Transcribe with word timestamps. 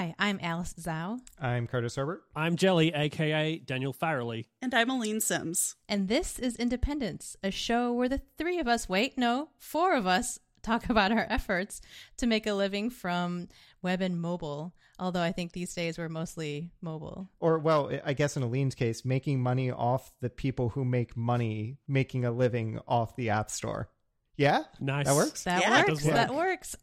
Hi, 0.00 0.14
I'm 0.18 0.38
Alice 0.42 0.72
Zhao, 0.80 1.18
I'm 1.38 1.66
Curtis 1.66 1.96
Herbert. 1.96 2.22
I'm 2.34 2.56
Jelly, 2.56 2.90
aka 2.94 3.58
Daniel 3.58 3.92
Farrelly. 3.92 4.46
And 4.62 4.72
I'm 4.74 4.88
Aline 4.88 5.20
Sims. 5.20 5.76
and 5.90 6.08
this 6.08 6.38
is 6.38 6.56
Independence, 6.56 7.36
a 7.44 7.50
show 7.50 7.92
where 7.92 8.08
the 8.08 8.22
three 8.38 8.58
of 8.60 8.66
us, 8.66 8.88
wait, 8.88 9.18
no, 9.18 9.50
four 9.58 9.94
of 9.94 10.06
us, 10.06 10.38
talk 10.62 10.88
about 10.88 11.12
our 11.12 11.26
efforts 11.28 11.82
to 12.16 12.26
make 12.26 12.46
a 12.46 12.54
living 12.54 12.88
from 12.88 13.48
web 13.82 14.00
and 14.00 14.18
mobile. 14.18 14.72
Although 14.98 15.20
I 15.20 15.32
think 15.32 15.52
these 15.52 15.74
days 15.74 15.98
we're 15.98 16.08
mostly 16.08 16.70
mobile. 16.80 17.28
Or, 17.38 17.58
well, 17.58 17.92
I 18.02 18.14
guess 18.14 18.38
in 18.38 18.42
Aline's 18.42 18.74
case, 18.74 19.04
making 19.04 19.42
money 19.42 19.70
off 19.70 20.14
the 20.22 20.30
people 20.30 20.70
who 20.70 20.82
make 20.82 21.14
money 21.14 21.76
making 21.86 22.24
a 22.24 22.30
living 22.30 22.80
off 22.88 23.16
the 23.16 23.28
App 23.28 23.50
Store. 23.50 23.90
Yeah? 24.38 24.62
Nice. 24.80 25.04
That 25.04 25.14
works? 25.14 25.44
That 25.44 25.60
Yeah, 25.60 25.80
it 25.82 25.88
works. 25.88 26.04
does 26.04 26.12
That 26.14 26.34
works. 26.34 26.76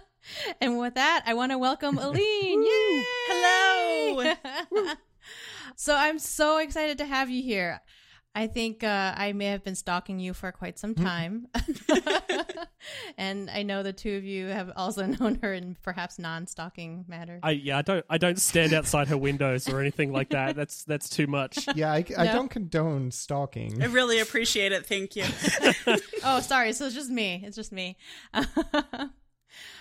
and 0.60 0.78
with 0.78 0.94
that, 0.94 1.22
I 1.26 1.34
want 1.34 1.52
to 1.52 1.58
welcome 1.58 1.98
Aline. 1.98 2.62
Yay! 2.62 3.04
Hello. 3.28 4.34
so 5.76 5.94
I'm 5.96 6.18
so 6.18 6.58
excited 6.58 6.98
to 6.98 7.06
have 7.06 7.30
you 7.30 7.42
here. 7.42 7.80
I 8.36 8.48
think 8.48 8.82
uh, 8.82 9.14
I 9.16 9.32
may 9.32 9.44
have 9.46 9.62
been 9.62 9.76
stalking 9.76 10.18
you 10.18 10.34
for 10.34 10.50
quite 10.50 10.76
some 10.76 10.96
time. 10.96 11.46
and 13.16 13.48
I 13.48 13.62
know 13.62 13.84
the 13.84 13.92
two 13.92 14.16
of 14.16 14.24
you 14.24 14.46
have 14.46 14.72
also 14.74 15.06
known 15.06 15.38
her 15.40 15.54
in 15.54 15.76
perhaps 15.84 16.18
non-stalking 16.18 17.04
matters. 17.06 17.38
I 17.44 17.52
yeah, 17.52 17.78
I 17.78 17.82
don't 17.82 18.04
I 18.10 18.18
don't 18.18 18.40
stand 18.40 18.72
outside 18.72 19.06
her 19.06 19.16
windows 19.16 19.68
or 19.68 19.80
anything 19.80 20.12
like 20.12 20.30
that. 20.30 20.56
That's 20.56 20.82
that's 20.82 21.08
too 21.08 21.28
much. 21.28 21.68
Yeah, 21.76 21.92
I, 21.92 22.04
I 22.18 22.24
No. 22.24 22.32
don't 22.32 22.48
condone 22.50 23.12
stalking. 23.12 23.80
I 23.80 23.86
really 23.86 24.18
appreciate 24.18 24.72
it. 24.72 24.84
Thank 24.84 25.14
you. 25.14 25.26
oh, 26.24 26.40
sorry. 26.40 26.72
So 26.72 26.86
it's 26.86 26.94
just 26.96 27.10
me. 27.10 27.40
It's 27.46 27.54
just 27.54 27.70
me. 27.70 27.96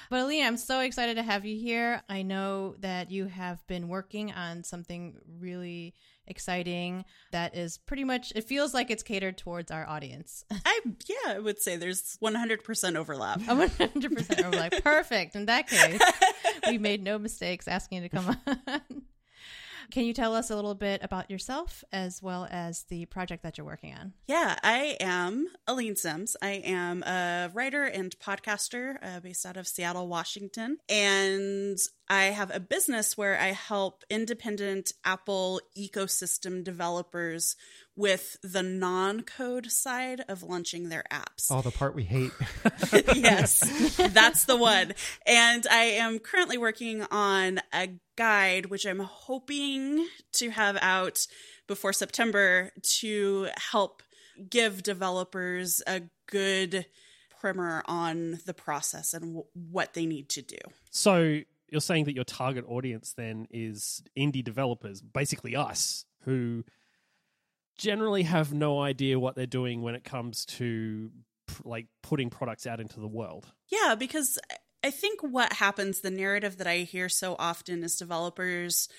But 0.10 0.20
Aline, 0.22 0.46
I'm 0.46 0.58
so 0.58 0.80
excited 0.80 1.16
to 1.16 1.24
have 1.24 1.46
you 1.46 1.58
here. 1.58 2.02
I 2.10 2.22
know 2.22 2.76
that 2.80 3.12
you 3.12 3.26
have 3.26 3.66
been 3.68 3.88
working 3.88 4.32
on 4.32 4.64
something 4.64 5.16
really 5.40 5.94
exciting 6.26 7.04
that 7.32 7.56
is 7.56 7.78
pretty 7.78 8.04
much 8.06 8.32
it 8.36 8.46
feels 8.46 8.74
like 8.74 8.90
it's 8.90 9.04
catered 9.04 9.38
towards 9.38 9.72
our 9.72 9.88
audience. 9.88 10.46
I 10.66 10.80
yeah, 11.08 11.34
I 11.36 11.40
would 11.40 11.62
say 11.62 11.76
there's 11.76 12.18
100% 12.24 12.96
overlap. 12.96 13.40
100% 13.42 14.46
overlap. 14.46 14.74
Perfect. 14.84 15.36
In 15.36 15.46
that 15.48 15.68
case, 15.68 16.02
we 16.68 16.78
made 16.78 17.04
no 17.04 17.20
mistakes 17.20 17.68
asking 17.68 18.04
you 18.04 18.10
to 18.10 18.16
come 18.16 18.38
on. 18.68 19.03
Can 19.92 20.06
you 20.06 20.14
tell 20.14 20.36
us 20.36 20.50
a 20.50 20.56
little 20.56 20.76
bit 20.76 21.04
about 21.04 21.30
yourself 21.30 21.84
as 21.92 22.22
well 22.22 22.48
as 22.50 22.84
the 22.90 23.06
project 23.06 23.44
that 23.44 23.58
you're 23.58 23.66
working 23.66 23.94
on? 23.94 24.14
Yeah, 24.28 24.56
I 24.64 24.98
am 25.00 25.48
Aline 25.68 25.96
Sims. 25.96 26.36
I 26.42 26.62
am 26.66 27.04
a 27.04 27.50
writer 27.54 27.84
and 27.84 28.18
podcaster 28.20 28.98
uh, 29.02 29.20
based 29.20 29.46
out 29.46 29.58
of 29.58 29.68
Seattle, 29.68 30.08
Washington. 30.08 30.78
And 30.90 31.78
I 32.10 32.26
have 32.26 32.54
a 32.54 32.60
business 32.60 33.18
where 33.18 33.40
I 33.40 33.48
help 33.48 34.04
independent 34.10 34.94
Apple 35.06 35.62
ecosystem 35.78 36.64
developers 36.64 37.56
with 37.96 38.38
the 38.42 38.64
non 38.64 39.22
code 39.22 39.72
side 39.72 40.24
of 40.28 40.44
launching 40.44 40.90
their 40.90 41.04
apps. 41.12 41.48
Oh, 41.52 41.62
the 41.62 41.72
part 41.72 41.96
we 41.96 42.04
hate. 42.04 42.32
yes, 43.16 43.60
that's 43.98 44.46
the 44.46 44.58
one. 44.58 44.94
And 45.26 45.66
I 45.70 45.84
am 45.84 46.20
currently 46.20 46.58
working 46.58 47.04
on 47.12 47.60
a 47.74 47.90
guide, 48.16 48.68
which 48.68 48.86
I'm 48.86 49.00
hoping 49.00 50.08
to 50.34 50.50
have 50.50 50.78
out 50.82 51.28
before 51.68 51.94
September 51.94 52.72
to 53.00 53.48
help 53.72 54.04
give 54.50 54.84
developers 54.84 55.82
a 55.86 56.02
good 56.28 56.86
primer 57.40 57.84
on 57.86 58.40
the 58.46 58.54
process 58.54 59.14
and 59.14 59.24
w- 59.24 59.46
what 59.54 59.94
they 59.94 60.06
need 60.06 60.30
to 60.30 60.42
do. 60.42 60.58
So 60.90 61.42
you're 61.70 61.82
saying 61.82 62.06
that 62.06 62.16
your 62.16 62.24
target 62.24 62.66
audience 62.68 63.14
then 63.16 63.48
is 63.52 64.04
indie 64.18 64.44
developers, 64.44 65.02
basically 65.02 65.56
us, 65.56 66.06
who 66.22 66.64
generally 67.78 68.24
have 68.24 68.54
no 68.54 68.82
idea 68.82 69.20
what 69.20 69.36
they're 69.36 69.46
doing 69.46 69.82
when 69.82 69.96
it 69.96 70.04
comes 70.04 70.46
to 70.46 71.12
like 71.64 71.88
putting 72.02 72.30
products 72.30 72.66
out 72.66 72.80
into 72.80 73.00
the 73.00 73.08
world. 73.08 73.48
Yeah, 73.70 73.96
because 73.96 74.40
I 74.84 74.92
think 74.92 75.22
what 75.22 75.54
happens, 75.54 76.02
the 76.02 76.12
narrative 76.12 76.58
that 76.58 76.68
I 76.68 76.80
hear 76.80 77.08
so 77.08 77.36
often 77.40 77.84
is 77.84 77.96
developers 77.96 78.90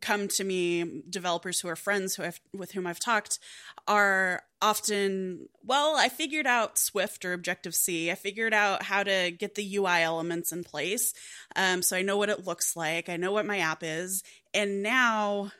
come 0.00 0.28
to 0.28 0.44
me, 0.44 1.02
developers 1.08 1.60
who 1.60 1.68
are 1.68 1.76
friends 1.76 2.16
who 2.16 2.24
I've, 2.24 2.40
with 2.52 2.72
whom 2.72 2.86
I've 2.86 2.98
talked, 2.98 3.38
are 3.86 4.42
often, 4.60 5.48
well, 5.62 5.94
I 5.96 6.08
figured 6.08 6.46
out 6.46 6.78
Swift 6.78 7.24
or 7.24 7.32
Objective 7.32 7.74
C. 7.74 8.10
I 8.10 8.14
figured 8.14 8.54
out 8.54 8.82
how 8.82 9.02
to 9.02 9.30
get 9.30 9.54
the 9.54 9.76
UI 9.76 10.02
elements 10.02 10.52
in 10.52 10.64
place. 10.64 11.12
Um, 11.54 11.82
so 11.82 11.96
I 11.96 12.02
know 12.02 12.16
what 12.16 12.30
it 12.30 12.46
looks 12.46 12.74
like. 12.74 13.08
I 13.08 13.16
know 13.16 13.32
what 13.32 13.46
my 13.46 13.58
app 13.58 13.82
is. 13.82 14.24
And 14.54 14.82
now 14.82 15.52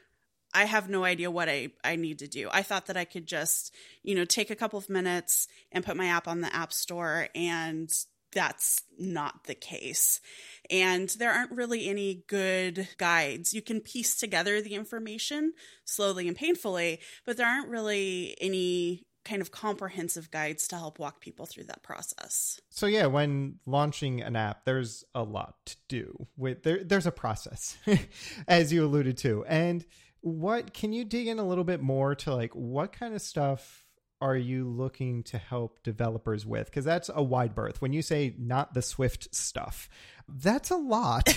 I 0.57 0.65
have 0.65 0.89
no 0.89 1.05
idea 1.05 1.31
what 1.31 1.51
I, 1.51 1.73
I 1.85 1.97
need 1.97 2.21
to 2.21 2.29
do. 2.29 2.49
I 2.51 2.63
thought 2.63 2.87
that 2.87 2.97
I 2.97 3.05
could 3.05 3.27
just, 3.27 3.75
you 4.03 4.15
know, 4.15 4.25
take 4.25 4.51
a 4.51 4.57
couple 4.57 4.79
of 4.79 4.89
minutes 4.89 5.49
and 5.71 5.85
put 5.85 5.99
my 5.99 6.07
app 6.07 6.27
on 6.27 6.41
the 6.41 6.55
App 6.55 6.73
Store, 6.73 7.29
and 7.35 7.93
that's 8.33 8.83
not 8.99 9.45
the 9.45 9.55
case. 9.55 10.23
And 10.71 11.11
there 11.11 11.31
aren't 11.31 11.53
really 11.53 11.89
any 11.91 12.25
good 12.27 12.89
guides. 12.97 13.53
You 13.53 13.61
can 13.61 13.83
piece 13.83 14.17
together 14.17 14.63
the 14.63 14.75
information 14.75 15.53
slowly 15.85 16.27
and 16.27 16.37
painfully, 16.37 17.01
but 17.27 17.37
there 17.37 17.47
aren't 17.47 17.69
really 17.69 18.35
any 18.41 19.05
kind 19.27 19.43
of 19.43 19.51
comprehensive 19.51 20.31
guides 20.31 20.69
to 20.69 20.77
help 20.77 20.99
walk 20.99 21.21
people 21.21 21.45
through 21.45 21.65
that 21.65 21.83
process. 21.83 22.61
So 22.71 22.87
yeah, 22.87 23.07
when 23.07 23.57
launching 23.67 24.23
an 24.23 24.37
app, 24.37 24.65
there's 24.65 25.05
a 25.15 25.23
lot 25.23 25.55
to 25.67 25.77
do. 25.89 26.27
With 26.39 26.63
there, 26.63 26.83
there's 26.83 27.07
a 27.07 27.13
process, 27.13 27.77
as 28.49 28.73
you 28.73 28.85
alluded 28.85 29.19
to. 29.19 29.45
And 29.47 29.85
what 30.27 30.75
can 30.75 30.93
you 30.93 31.05
dig 31.05 31.29
in 31.29 31.39
a 31.39 31.47
little 31.47 31.63
bit 31.63 31.81
more 31.81 32.17
to 32.17 32.35
like 32.35 32.53
what 32.53 32.93
kind 32.93 33.15
of 33.15 33.23
stuff 33.23 33.85
are 34.21 34.37
you 34.37 34.69
looking 34.69 35.23
to 35.23 35.39
help 35.39 35.81
developers 35.85 36.45
with? 36.45 36.67
Because 36.67 36.85
that's 36.85 37.09
a 37.15 37.23
wide 37.23 37.55
berth. 37.55 37.81
When 37.81 37.93
you 37.93 38.03
say 38.03 38.35
not 38.37 38.75
the 38.75 38.83
Swift 38.83 39.33
stuff, 39.33 39.89
that's 40.27 40.71
a 40.71 40.77
lot. 40.77 41.29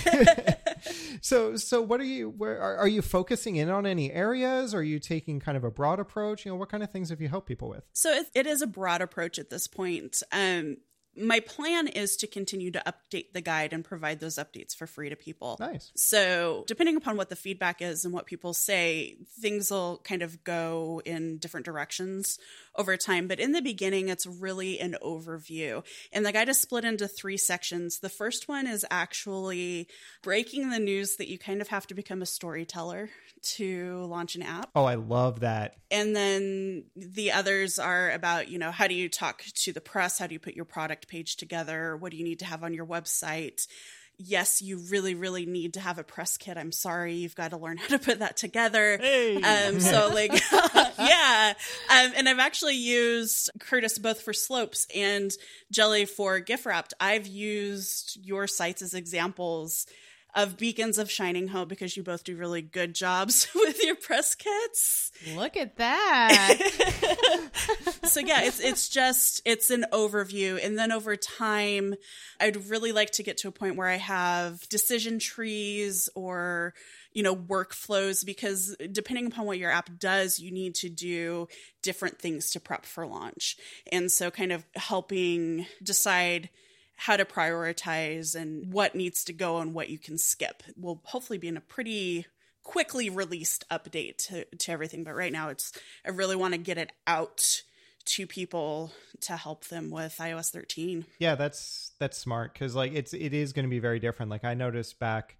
so 1.20 1.54
so 1.54 1.80
what 1.82 2.00
are 2.00 2.04
you 2.04 2.30
where 2.30 2.60
are, 2.60 2.78
are 2.78 2.88
you 2.88 3.00
focusing 3.00 3.54
in 3.54 3.68
on 3.68 3.86
any 3.86 4.10
areas? 4.10 4.74
Are 4.74 4.82
you 4.82 4.98
taking 4.98 5.38
kind 5.38 5.56
of 5.56 5.62
a 5.62 5.70
broad 5.70 6.00
approach? 6.00 6.44
You 6.44 6.50
know, 6.50 6.56
what 6.56 6.68
kind 6.68 6.82
of 6.82 6.90
things 6.90 7.10
have 7.10 7.20
you 7.20 7.28
helped 7.28 7.46
people 7.46 7.68
with? 7.68 7.84
So 7.92 8.10
it, 8.10 8.26
it 8.34 8.46
is 8.48 8.60
a 8.60 8.66
broad 8.66 9.02
approach 9.02 9.38
at 9.38 9.50
this 9.50 9.68
point. 9.68 10.20
Um, 10.32 10.78
my 11.16 11.40
plan 11.40 11.88
is 11.88 12.16
to 12.16 12.26
continue 12.26 12.70
to 12.70 12.82
update 12.86 13.32
the 13.32 13.40
guide 13.40 13.72
and 13.72 13.84
provide 13.84 14.20
those 14.20 14.36
updates 14.36 14.74
for 14.76 14.86
free 14.86 15.08
to 15.08 15.16
people. 15.16 15.56
Nice. 15.58 15.90
So, 15.96 16.64
depending 16.66 16.96
upon 16.96 17.16
what 17.16 17.28
the 17.28 17.36
feedback 17.36 17.82
is 17.82 18.04
and 18.04 18.14
what 18.14 18.26
people 18.26 18.54
say, 18.54 19.16
things 19.40 19.70
will 19.70 20.00
kind 20.04 20.22
of 20.22 20.44
go 20.44 21.02
in 21.04 21.38
different 21.38 21.66
directions 21.66 22.38
over 22.76 22.96
time. 22.96 23.26
But 23.28 23.40
in 23.40 23.52
the 23.52 23.62
beginning, 23.62 24.08
it's 24.08 24.26
really 24.26 24.78
an 24.78 24.96
overview. 25.02 25.84
And 26.12 26.24
the 26.24 26.32
guide 26.32 26.48
is 26.48 26.60
split 26.60 26.84
into 26.84 27.08
three 27.08 27.36
sections. 27.36 27.98
The 27.98 28.08
first 28.08 28.48
one 28.48 28.66
is 28.66 28.86
actually 28.90 29.88
breaking 30.22 30.70
the 30.70 30.78
news 30.78 31.16
that 31.16 31.28
you 31.28 31.38
kind 31.38 31.60
of 31.60 31.68
have 31.68 31.86
to 31.88 31.94
become 31.94 32.22
a 32.22 32.26
storyteller 32.26 33.10
to 33.42 34.04
launch 34.04 34.36
an 34.36 34.42
app. 34.42 34.70
Oh, 34.74 34.84
I 34.84 34.94
love 34.94 35.40
that. 35.40 35.76
And 35.90 36.14
then 36.14 36.84
the 36.94 37.32
others 37.32 37.78
are 37.78 38.10
about, 38.10 38.48
you 38.48 38.58
know, 38.58 38.70
how 38.70 38.86
do 38.86 38.94
you 38.94 39.08
talk 39.08 39.42
to 39.42 39.72
the 39.72 39.80
press? 39.80 40.18
How 40.18 40.26
do 40.26 40.34
you 40.34 40.38
put 40.38 40.54
your 40.54 40.64
product 40.64 40.99
page 41.08 41.36
together? 41.36 41.96
What 41.96 42.10
do 42.10 42.16
you 42.16 42.24
need 42.24 42.40
to 42.40 42.44
have 42.44 42.62
on 42.62 42.74
your 42.74 42.86
website? 42.86 43.66
Yes, 44.22 44.60
you 44.60 44.78
really, 44.90 45.14
really 45.14 45.46
need 45.46 45.74
to 45.74 45.80
have 45.80 45.98
a 45.98 46.04
press 46.04 46.36
kit. 46.36 46.58
I'm 46.58 46.72
sorry, 46.72 47.14
you've 47.14 47.34
got 47.34 47.52
to 47.52 47.56
learn 47.56 47.76
how 47.78 47.88
to 47.88 47.98
put 47.98 48.18
that 48.18 48.36
together. 48.36 48.98
Hey. 48.98 49.36
Um, 49.36 49.80
so 49.80 50.10
like, 50.12 50.32
yeah. 50.98 51.54
Um, 51.88 52.12
and 52.16 52.28
I've 52.28 52.38
actually 52.38 52.76
used 52.76 53.50
Curtis 53.60 53.98
both 53.98 54.20
for 54.20 54.32
Slopes 54.32 54.86
and 54.94 55.30
Jelly 55.70 56.04
for 56.04 56.38
Gift 56.40 56.66
Wrapped. 56.66 56.92
I've 57.00 57.26
used 57.26 58.18
your 58.22 58.46
sites 58.46 58.82
as 58.82 58.94
examples 58.94 59.86
of 60.34 60.56
beacons 60.56 60.98
of 60.98 61.10
shining 61.10 61.48
hope 61.48 61.68
because 61.68 61.96
you 61.96 62.02
both 62.02 62.24
do 62.24 62.36
really 62.36 62.62
good 62.62 62.94
jobs 62.94 63.48
with 63.54 63.82
your 63.82 63.96
press 63.96 64.34
kits. 64.34 65.10
Look 65.34 65.56
at 65.56 65.76
that. 65.76 66.56
so 68.04 68.20
yeah, 68.20 68.42
it's 68.42 68.60
it's 68.60 68.88
just 68.88 69.42
it's 69.44 69.70
an 69.70 69.86
overview 69.92 70.64
and 70.64 70.78
then 70.78 70.92
over 70.92 71.16
time 71.16 71.94
I'd 72.40 72.68
really 72.68 72.92
like 72.92 73.10
to 73.12 73.22
get 73.22 73.38
to 73.38 73.48
a 73.48 73.52
point 73.52 73.76
where 73.76 73.88
I 73.88 73.96
have 73.96 74.68
decision 74.68 75.18
trees 75.18 76.08
or 76.14 76.74
you 77.12 77.22
know 77.22 77.34
workflows 77.34 78.24
because 78.24 78.76
depending 78.92 79.26
upon 79.26 79.46
what 79.46 79.58
your 79.58 79.70
app 79.70 79.90
does 79.98 80.38
you 80.38 80.50
need 80.52 80.74
to 80.76 80.88
do 80.88 81.48
different 81.82 82.18
things 82.18 82.50
to 82.50 82.60
prep 82.60 82.86
for 82.86 83.06
launch. 83.06 83.56
And 83.90 84.10
so 84.10 84.30
kind 84.30 84.52
of 84.52 84.64
helping 84.74 85.66
decide 85.82 86.50
how 87.00 87.16
to 87.16 87.24
prioritize 87.24 88.34
and 88.34 88.72
what 88.72 88.94
needs 88.94 89.24
to 89.24 89.32
go 89.32 89.58
and 89.58 89.72
what 89.72 89.88
you 89.88 89.98
can 89.98 90.18
skip 90.18 90.62
will 90.76 91.00
hopefully 91.04 91.38
be 91.38 91.48
in 91.48 91.56
a 91.56 91.60
pretty 91.60 92.26
quickly 92.62 93.08
released 93.08 93.64
update 93.70 94.18
to, 94.18 94.44
to 94.56 94.70
everything 94.70 95.02
but 95.02 95.14
right 95.14 95.32
now 95.32 95.48
it's 95.48 95.72
i 96.04 96.10
really 96.10 96.36
want 96.36 96.52
to 96.52 96.58
get 96.58 96.76
it 96.76 96.92
out 97.06 97.62
to 98.04 98.26
people 98.26 98.92
to 99.20 99.36
help 99.36 99.66
them 99.66 99.90
with 99.90 100.16
iOS 100.18 100.50
13. 100.50 101.04
Yeah, 101.18 101.34
that's 101.34 101.92
that's 101.98 102.16
smart 102.16 102.52
because 102.52 102.74
like 102.74 102.92
it's 102.92 103.12
it 103.12 103.34
is 103.34 103.52
going 103.52 103.66
to 103.66 103.70
be 103.70 103.78
very 103.78 104.00
different. 104.00 104.30
Like 104.30 104.44
I 104.44 104.54
noticed 104.54 104.98
back 104.98 105.36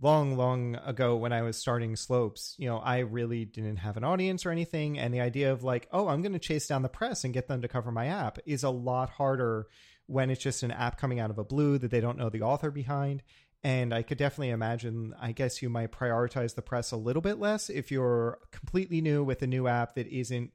long 0.00 0.36
long 0.36 0.76
ago 0.76 1.16
when 1.16 1.32
I 1.32 1.42
was 1.42 1.56
starting 1.56 1.96
Slopes, 1.96 2.54
you 2.58 2.68
know, 2.68 2.78
I 2.78 2.98
really 3.00 3.44
didn't 3.44 3.76
have 3.76 3.96
an 3.96 4.04
audience 4.04 4.46
or 4.46 4.50
anything, 4.50 4.98
and 4.98 5.12
the 5.12 5.20
idea 5.20 5.52
of 5.52 5.64
like, 5.64 5.88
oh, 5.92 6.08
I'm 6.08 6.22
going 6.22 6.32
to 6.32 6.38
chase 6.38 6.66
down 6.66 6.82
the 6.82 6.88
press 6.88 7.24
and 7.24 7.34
get 7.34 7.48
them 7.48 7.62
to 7.62 7.68
cover 7.68 7.90
my 7.90 8.06
app 8.06 8.38
is 8.46 8.62
a 8.62 8.70
lot 8.70 9.10
harder 9.10 9.66
when 10.08 10.30
it's 10.30 10.42
just 10.42 10.62
an 10.62 10.72
app 10.72 10.98
coming 10.98 11.20
out 11.20 11.30
of 11.30 11.38
a 11.38 11.44
blue 11.44 11.78
that 11.78 11.90
they 11.90 12.00
don't 12.00 12.18
know 12.18 12.30
the 12.30 12.42
author 12.42 12.70
behind. 12.70 13.22
And 13.62 13.92
I 13.92 14.02
could 14.02 14.18
definitely 14.18 14.50
imagine, 14.50 15.14
I 15.20 15.32
guess 15.32 15.62
you 15.62 15.68
might 15.68 15.92
prioritize 15.92 16.54
the 16.54 16.62
press 16.62 16.92
a 16.92 16.96
little 16.96 17.22
bit 17.22 17.38
less 17.38 17.68
if 17.70 17.90
you're 17.90 18.38
completely 18.50 19.00
new 19.00 19.22
with 19.22 19.42
a 19.42 19.46
new 19.46 19.68
app 19.68 19.94
that 19.94 20.06
isn't 20.06 20.52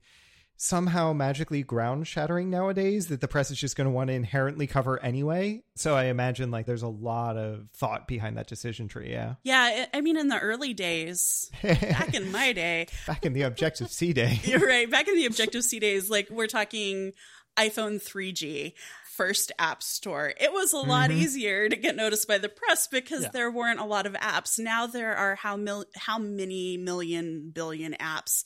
somehow 0.56 1.12
magically 1.12 1.62
ground 1.62 2.08
shattering 2.08 2.50
nowadays 2.50 3.08
that 3.08 3.20
the 3.20 3.28
press 3.28 3.52
is 3.52 3.58
just 3.58 3.76
going 3.76 3.86
to 3.86 3.92
want 3.92 4.08
to 4.08 4.14
inherently 4.14 4.66
cover 4.66 5.02
anyway. 5.04 5.62
So 5.76 5.96
I 5.96 6.06
imagine 6.06 6.52
like 6.52 6.66
there's 6.66 6.84
a 6.84 6.88
lot 6.88 7.38
of 7.38 7.68
thought 7.74 8.08
behind 8.08 8.38
that 8.38 8.48
decision 8.48 8.88
tree. 8.88 9.12
Yeah. 9.12 9.36
Yeah. 9.44 9.88
I 9.94 10.02
mean, 10.02 10.18
in 10.18 10.30
the 10.30 10.40
early 10.40 10.74
days, 10.74 11.52
back 11.64 12.14
in 12.14 12.32
my 12.32 12.54
day, 12.54 12.88
back 13.06 13.26
in 13.26 13.34
the 13.34 13.42
Objective 13.42 13.92
C 13.92 14.14
day. 14.14 14.40
You're 14.44 14.66
right. 14.66 14.90
Back 14.90 15.08
in 15.08 15.16
the 15.16 15.26
Objective 15.26 15.64
C 15.64 15.80
days, 15.80 16.10
like 16.10 16.30
we're 16.30 16.48
talking 16.48 17.14
iPhone 17.58 18.02
3G 18.02 18.74
first 19.16 19.52
app 19.60 19.84
store. 19.84 20.34
It 20.40 20.52
was 20.52 20.74
a 20.74 20.78
lot 20.78 21.10
mm-hmm. 21.10 21.20
easier 21.20 21.70
to 21.70 21.76
get 21.76 21.96
noticed 21.96 22.28
by 22.28 22.38
the 22.38 22.50
press 22.50 22.88
because 22.88 23.24
yeah. 23.24 23.30
there 23.32 23.52
weren't 23.52 23.80
a 23.80 23.86
lot 23.86 24.06
of 24.06 24.14
apps. 24.14 24.60
Now 24.60 24.88
there 24.88 25.16
are 25.16 25.36
how 25.36 25.56
mil- 25.56 25.86
how 25.96 26.18
many 26.18 26.78
million 26.78 27.52
billion 27.54 27.94
apps. 27.94 28.44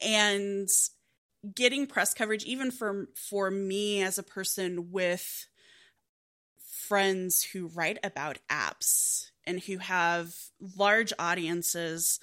And 0.00 0.68
getting 1.54 1.86
press 1.86 2.14
coverage 2.14 2.44
even 2.44 2.70
for 2.70 3.08
for 3.14 3.50
me 3.50 4.02
as 4.02 4.18
a 4.18 4.22
person 4.22 4.90
with 4.90 5.46
friends 6.88 7.42
who 7.42 7.68
write 7.68 7.98
about 8.02 8.38
apps 8.50 9.30
and 9.46 9.60
who 9.60 9.78
have 9.78 10.32
large 10.76 11.12
audiences 11.18 12.18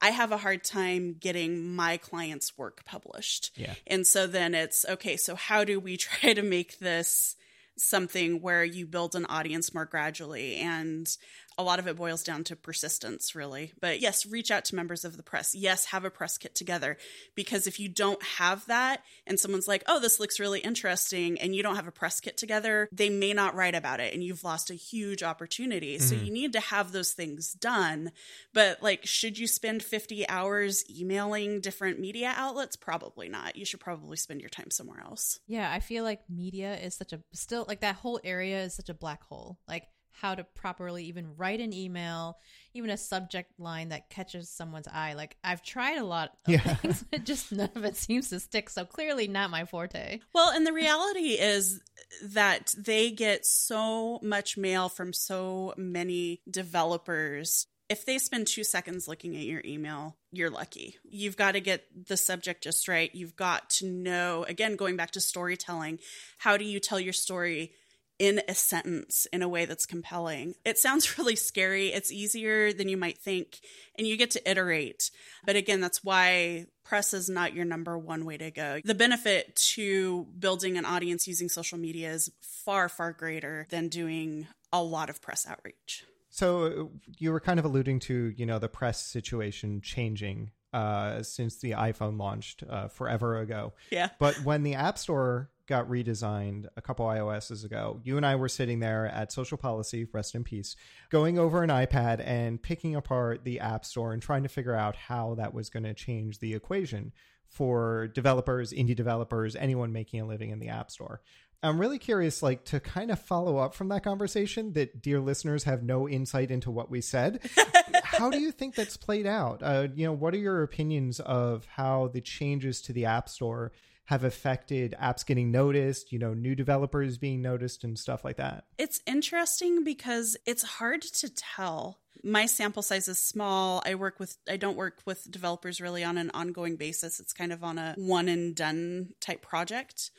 I 0.00 0.10
have 0.10 0.32
a 0.32 0.38
hard 0.38 0.64
time 0.64 1.16
getting 1.18 1.74
my 1.74 1.96
clients' 1.96 2.58
work 2.58 2.84
published. 2.84 3.52
Yeah. 3.56 3.74
And 3.86 4.06
so 4.06 4.26
then 4.26 4.54
it's 4.54 4.84
okay, 4.88 5.16
so 5.16 5.34
how 5.34 5.64
do 5.64 5.80
we 5.80 5.96
try 5.98 6.32
to 6.32 6.42
make 6.42 6.78
this 6.78 7.36
something 7.76 8.40
where 8.40 8.64
you 8.64 8.86
build 8.86 9.14
an 9.14 9.26
audience 9.26 9.74
more 9.74 9.84
gradually 9.84 10.56
and 10.56 11.16
a 11.56 11.62
lot 11.62 11.78
of 11.78 11.86
it 11.86 11.96
boils 11.96 12.22
down 12.22 12.44
to 12.44 12.56
persistence, 12.56 13.34
really. 13.34 13.72
But 13.80 14.00
yes, 14.00 14.26
reach 14.26 14.50
out 14.50 14.64
to 14.66 14.74
members 14.74 15.04
of 15.04 15.16
the 15.16 15.22
press. 15.22 15.54
Yes, 15.54 15.86
have 15.86 16.04
a 16.04 16.10
press 16.10 16.38
kit 16.38 16.54
together. 16.54 16.96
Because 17.34 17.66
if 17.66 17.78
you 17.78 17.88
don't 17.88 18.22
have 18.22 18.66
that 18.66 19.02
and 19.26 19.38
someone's 19.38 19.68
like, 19.68 19.84
oh, 19.86 20.00
this 20.00 20.18
looks 20.18 20.40
really 20.40 20.60
interesting, 20.60 21.40
and 21.40 21.54
you 21.54 21.62
don't 21.62 21.76
have 21.76 21.86
a 21.86 21.92
press 21.92 22.20
kit 22.20 22.36
together, 22.36 22.88
they 22.92 23.10
may 23.10 23.32
not 23.32 23.54
write 23.54 23.74
about 23.74 24.00
it 24.00 24.12
and 24.14 24.22
you've 24.22 24.44
lost 24.44 24.70
a 24.70 24.74
huge 24.74 25.22
opportunity. 25.22 25.96
Mm-hmm. 25.96 26.06
So 26.06 26.14
you 26.14 26.32
need 26.32 26.52
to 26.52 26.60
have 26.60 26.92
those 26.92 27.12
things 27.12 27.52
done. 27.52 28.12
But 28.52 28.82
like, 28.82 29.06
should 29.06 29.38
you 29.38 29.46
spend 29.46 29.82
50 29.82 30.28
hours 30.28 30.84
emailing 30.90 31.60
different 31.60 32.00
media 32.00 32.32
outlets? 32.36 32.76
Probably 32.76 33.28
not. 33.28 33.56
You 33.56 33.64
should 33.64 33.80
probably 33.80 34.16
spend 34.16 34.40
your 34.40 34.50
time 34.50 34.70
somewhere 34.70 35.00
else. 35.00 35.40
Yeah, 35.46 35.70
I 35.70 35.80
feel 35.80 36.04
like 36.04 36.20
media 36.28 36.76
is 36.76 36.94
such 36.94 37.12
a 37.12 37.20
still 37.32 37.64
like 37.68 37.80
that 37.80 37.96
whole 37.96 38.20
area 38.24 38.62
is 38.62 38.74
such 38.74 38.88
a 38.88 38.94
black 38.94 39.22
hole. 39.24 39.58
Like, 39.68 39.84
how 40.20 40.34
to 40.34 40.44
properly 40.44 41.04
even 41.04 41.36
write 41.36 41.60
an 41.60 41.72
email, 41.72 42.38
even 42.72 42.90
a 42.90 42.96
subject 42.96 43.58
line 43.58 43.90
that 43.90 44.10
catches 44.10 44.48
someone's 44.48 44.88
eye. 44.88 45.14
Like 45.14 45.36
I've 45.42 45.62
tried 45.62 45.98
a 45.98 46.04
lot 46.04 46.32
of 46.46 46.52
yeah. 46.52 46.74
things, 46.76 47.04
but 47.10 47.24
just 47.24 47.52
none 47.52 47.70
of 47.74 47.84
it 47.84 47.96
seems 47.96 48.30
to 48.30 48.40
stick. 48.40 48.70
So 48.70 48.84
clearly 48.84 49.28
not 49.28 49.50
my 49.50 49.64
forte. 49.64 50.20
Well, 50.32 50.50
and 50.50 50.66
the 50.66 50.72
reality 50.72 51.38
is 51.38 51.80
that 52.22 52.74
they 52.78 53.10
get 53.10 53.44
so 53.44 54.20
much 54.22 54.56
mail 54.56 54.88
from 54.88 55.12
so 55.12 55.74
many 55.76 56.40
developers 56.48 57.66
if 57.88 58.06
they 58.06 58.18
spend 58.18 58.46
two 58.46 58.64
seconds 58.64 59.06
looking 59.06 59.36
at 59.36 59.44
your 59.44 59.60
email, 59.64 60.16
you're 60.32 60.50
lucky. 60.50 60.96
You've 61.04 61.36
got 61.36 61.52
to 61.52 61.60
get 61.60 61.84
the 62.06 62.16
subject 62.16 62.64
just 62.64 62.88
right. 62.88 63.14
You've 63.14 63.36
got 63.36 63.68
to 63.70 63.86
know, 63.86 64.44
again, 64.48 64.76
going 64.76 64.96
back 64.96 65.10
to 65.12 65.20
storytelling, 65.20 65.98
how 66.38 66.56
do 66.56 66.64
you 66.64 66.80
tell 66.80 66.98
your 66.98 67.12
story 67.12 67.72
in 68.18 68.40
a 68.48 68.54
sentence 68.54 69.26
in 69.32 69.42
a 69.42 69.48
way 69.48 69.64
that's 69.64 69.86
compelling. 69.86 70.54
It 70.64 70.78
sounds 70.78 71.18
really 71.18 71.36
scary. 71.36 71.88
It's 71.88 72.12
easier 72.12 72.72
than 72.72 72.88
you 72.88 72.96
might 72.96 73.18
think, 73.18 73.60
and 73.98 74.06
you 74.06 74.16
get 74.16 74.30
to 74.32 74.50
iterate. 74.50 75.10
But 75.44 75.56
again, 75.56 75.80
that's 75.80 76.04
why 76.04 76.66
press 76.84 77.14
is 77.14 77.28
not 77.28 77.54
your 77.54 77.64
number 77.64 77.98
one 77.98 78.24
way 78.24 78.36
to 78.36 78.50
go. 78.50 78.80
The 78.84 78.94
benefit 78.94 79.56
to 79.74 80.26
building 80.38 80.76
an 80.76 80.84
audience 80.84 81.26
using 81.26 81.48
social 81.48 81.78
media 81.78 82.12
is 82.12 82.30
far, 82.40 82.88
far 82.88 83.12
greater 83.12 83.66
than 83.70 83.88
doing 83.88 84.46
a 84.72 84.82
lot 84.82 85.10
of 85.10 85.20
press 85.22 85.46
outreach. 85.48 86.04
So 86.30 86.90
you 87.18 87.30
were 87.30 87.40
kind 87.40 87.60
of 87.60 87.64
alluding 87.64 88.00
to, 88.00 88.32
you 88.36 88.44
know, 88.44 88.58
the 88.58 88.68
press 88.68 89.00
situation 89.00 89.80
changing 89.80 90.50
uh, 90.72 91.22
since 91.22 91.60
the 91.60 91.70
iPhone 91.70 92.18
launched 92.18 92.64
uh, 92.68 92.88
forever 92.88 93.38
ago. 93.38 93.72
Yeah. 93.90 94.08
But 94.18 94.34
when 94.42 94.64
the 94.64 94.74
App 94.74 94.98
Store 94.98 95.50
got 95.66 95.88
redesigned 95.88 96.66
a 96.76 96.82
couple 96.82 97.06
iOSs 97.06 97.64
ago, 97.64 98.00
you 98.04 98.16
and 98.16 98.26
I 98.26 98.36
were 98.36 98.48
sitting 98.48 98.80
there 98.80 99.06
at 99.06 99.32
Social 99.32 99.56
Policy, 99.56 100.06
rest 100.12 100.34
in 100.34 100.44
peace, 100.44 100.76
going 101.10 101.38
over 101.38 101.62
an 101.62 101.70
iPad 101.70 102.22
and 102.24 102.62
picking 102.62 102.94
apart 102.94 103.44
the 103.44 103.60
App 103.60 103.84
Store 103.84 104.12
and 104.12 104.20
trying 104.20 104.42
to 104.42 104.48
figure 104.48 104.74
out 104.74 104.96
how 104.96 105.34
that 105.36 105.54
was 105.54 105.70
going 105.70 105.84
to 105.84 105.94
change 105.94 106.38
the 106.38 106.54
equation 106.54 107.12
for 107.46 108.08
developers, 108.08 108.72
indie 108.72 108.96
developers, 108.96 109.56
anyone 109.56 109.92
making 109.92 110.20
a 110.20 110.26
living 110.26 110.50
in 110.50 110.58
the 110.58 110.68
App 110.68 110.90
Store. 110.90 111.20
I'm 111.62 111.80
really 111.80 111.98
curious, 111.98 112.42
like, 112.42 112.64
to 112.66 112.80
kind 112.80 113.10
of 113.10 113.18
follow 113.18 113.56
up 113.56 113.74
from 113.74 113.88
that 113.88 114.04
conversation 114.04 114.74
that 114.74 115.00
dear 115.00 115.18
listeners 115.18 115.64
have 115.64 115.82
no 115.82 116.06
insight 116.06 116.50
into 116.50 116.70
what 116.70 116.90
we 116.90 117.00
said. 117.00 117.40
how 118.02 118.28
do 118.28 118.38
you 118.38 118.52
think 118.52 118.74
that's 118.74 118.98
played 118.98 119.26
out? 119.26 119.62
Uh, 119.62 119.88
you 119.94 120.04
know, 120.04 120.12
what 120.12 120.34
are 120.34 120.38
your 120.38 120.62
opinions 120.62 121.20
of 121.20 121.64
how 121.64 122.08
the 122.08 122.20
changes 122.20 122.82
to 122.82 122.92
the 122.92 123.06
App 123.06 123.30
Store 123.30 123.72
have 124.06 124.24
affected 124.24 124.94
apps 125.00 125.24
getting 125.24 125.50
noticed, 125.50 126.12
you 126.12 126.18
know, 126.18 126.34
new 126.34 126.54
developers 126.54 127.16
being 127.16 127.40
noticed 127.40 127.84
and 127.84 127.98
stuff 127.98 128.24
like 128.24 128.36
that? 128.36 128.64
It's 128.78 129.00
interesting 129.06 129.82
because 129.82 130.36
it's 130.46 130.62
hard 130.62 131.02
to 131.02 131.30
tell. 131.34 132.00
My 132.22 132.46
sample 132.46 132.82
size 132.82 133.08
is 133.08 133.18
small. 133.18 133.82
I 133.84 133.94
work 133.94 134.20
with 134.20 134.36
I 134.48 134.56
don't 134.56 134.76
work 134.76 135.00
with 135.06 135.30
developers 135.30 135.80
really 135.80 136.04
on 136.04 136.18
an 136.18 136.30
ongoing 136.34 136.76
basis. 136.76 137.20
It's 137.20 137.32
kind 137.32 137.52
of 137.52 137.64
on 137.64 137.78
a 137.78 137.94
one 137.96 138.28
and 138.28 138.54
done 138.54 139.10
type 139.20 139.42
project. 139.42 140.10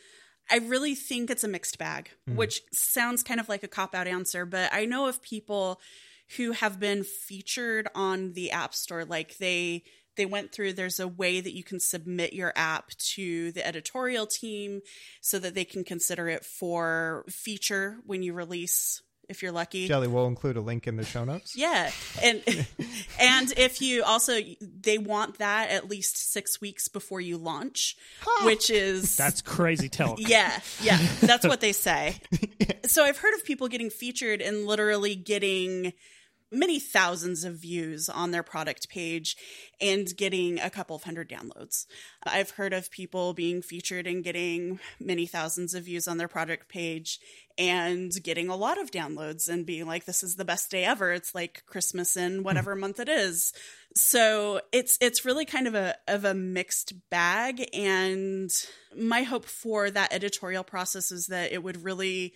I 0.49 0.57
really 0.57 0.93
think 0.93 1.29
it's 1.29 1.43
a 1.43 1.47
mixed 1.47 1.77
bag, 1.79 2.11
mm-hmm. 2.27 2.37
which 2.37 2.61
sounds 2.71 3.23
kind 3.23 3.39
of 3.39 3.49
like 3.49 3.63
a 3.63 3.67
cop 3.67 3.95
out 3.95 4.07
answer, 4.07 4.45
but 4.45 4.71
I 4.71 4.85
know 4.85 5.07
of 5.07 5.21
people 5.21 5.79
who 6.37 6.51
have 6.51 6.79
been 6.79 7.03
featured 7.03 7.87
on 7.95 8.33
the 8.33 8.51
App 8.51 8.73
Store 8.73 9.05
like 9.05 9.37
they 9.37 9.83
they 10.15 10.25
went 10.25 10.51
through 10.51 10.73
there's 10.73 10.99
a 10.99 11.07
way 11.07 11.41
that 11.41 11.53
you 11.53 11.63
can 11.63 11.79
submit 11.79 12.33
your 12.33 12.53
app 12.55 12.89
to 12.97 13.51
the 13.51 13.65
editorial 13.65 14.25
team 14.25 14.81
so 15.21 15.39
that 15.39 15.55
they 15.55 15.65
can 15.65 15.83
consider 15.83 16.27
it 16.27 16.45
for 16.45 17.25
feature 17.29 17.97
when 18.05 18.23
you 18.23 18.33
release 18.33 19.01
if 19.27 19.41
you're 19.41 19.51
lucky. 19.51 19.87
Jelly 19.87 20.07
will 20.07 20.27
include 20.27 20.57
a 20.57 20.61
link 20.61 20.87
in 20.87 20.97
the 20.97 21.03
show 21.03 21.23
notes. 21.23 21.55
Yeah. 21.65 21.89
And 22.21 22.43
and 23.19 23.51
if 23.57 23.81
you 23.81 24.03
also 24.03 24.39
they 24.61 24.97
want 24.97 25.39
that 25.39 25.69
at 25.71 25.89
least 25.89 26.31
6 26.31 26.61
weeks 26.61 26.87
before 26.87 27.21
you 27.21 27.37
launch, 27.37 27.95
huh. 28.21 28.45
which 28.45 28.69
is 28.69 29.15
That's 29.17 29.41
crazy 29.41 29.89
talk. 29.89 30.19
Yeah. 30.19 30.59
Yeah. 30.81 30.99
That's 31.21 31.47
what 31.47 31.61
they 31.61 31.71
say. 31.71 32.17
So 32.85 33.03
I've 33.03 33.17
heard 33.17 33.33
of 33.33 33.43
people 33.43 33.67
getting 33.67 33.89
featured 33.89 34.41
and 34.41 34.65
literally 34.65 35.15
getting 35.15 35.93
many 36.51 36.79
thousands 36.79 37.43
of 37.43 37.55
views 37.55 38.07
on 38.07 38.31
their 38.31 38.43
product 38.43 38.89
page 38.89 39.35
and 39.81 40.15
getting 40.15 40.59
a 40.59 40.69
couple 40.69 40.95
of 40.95 41.03
hundred 41.03 41.29
downloads. 41.29 41.85
I've 42.23 42.51
heard 42.51 42.73
of 42.73 42.91
people 42.91 43.33
being 43.33 43.61
featured 43.61 44.07
and 44.07 44.23
getting 44.23 44.79
many 44.99 45.25
thousands 45.25 45.73
of 45.73 45.85
views 45.85 46.07
on 46.07 46.17
their 46.17 46.27
product 46.27 46.69
page 46.69 47.19
and 47.57 48.11
getting 48.23 48.49
a 48.49 48.55
lot 48.55 48.79
of 48.79 48.91
downloads 48.91 49.47
and 49.47 49.65
being 49.65 49.87
like 49.87 50.05
this 50.05 50.23
is 50.23 50.35
the 50.35 50.45
best 50.45 50.69
day 50.69 50.83
ever. 50.83 51.11
It's 51.11 51.33
like 51.33 51.63
Christmas 51.65 52.17
in 52.17 52.43
whatever 52.43 52.75
mm. 52.75 52.79
month 52.79 52.99
it 52.99 53.09
is. 53.09 53.53
So 53.95 54.61
it's 54.71 54.97
it's 55.01 55.25
really 55.25 55.45
kind 55.45 55.67
of 55.67 55.75
a 55.75 55.95
of 56.07 56.25
a 56.25 56.33
mixed 56.33 56.93
bag 57.09 57.67
and 57.73 58.51
my 58.97 59.23
hope 59.23 59.45
for 59.45 59.89
that 59.89 60.13
editorial 60.13 60.63
process 60.63 61.11
is 61.11 61.27
that 61.27 61.51
it 61.51 61.63
would 61.63 61.83
really 61.83 62.33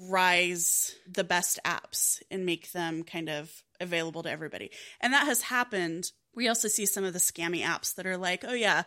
rise 0.00 0.94
the 1.06 1.24
best 1.24 1.58
apps 1.64 2.22
and 2.30 2.46
make 2.46 2.72
them 2.72 3.02
kind 3.02 3.28
of 3.28 3.62
available 3.80 4.22
to 4.22 4.30
everybody. 4.30 4.70
And 5.00 5.12
that 5.12 5.26
has 5.26 5.42
happened. 5.42 6.12
We 6.34 6.48
also 6.48 6.68
see 6.68 6.86
some 6.86 7.04
of 7.04 7.12
the 7.12 7.18
scammy 7.18 7.62
apps 7.62 7.94
that 7.96 8.06
are 8.06 8.16
like, 8.16 8.44
oh, 8.46 8.54
yeah, 8.54 8.84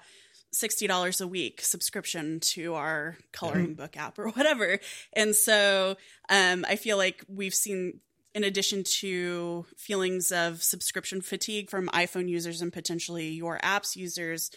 $60 0.53 1.21
a 1.21 1.27
week 1.27 1.61
subscription 1.61 2.39
to 2.39 2.75
our 2.75 3.17
coloring 3.31 3.67
mm-hmm. 3.67 3.73
book 3.73 3.97
app 3.97 4.17
or 4.17 4.29
whatever. 4.31 4.79
And 5.13 5.35
so 5.35 5.97
um, 6.29 6.65
I 6.67 6.75
feel 6.75 6.97
like 6.97 7.23
we've 7.27 7.55
seen, 7.55 7.99
in 8.33 8.43
addition 8.43 8.83
to 8.83 9.65
feelings 9.77 10.31
of 10.31 10.63
subscription 10.63 11.21
fatigue 11.21 11.69
from 11.69 11.87
iPhone 11.89 12.29
users 12.29 12.61
and 12.61 12.71
potentially 12.71 13.29
your 13.29 13.59
apps 13.63 13.95
users, 13.95 14.51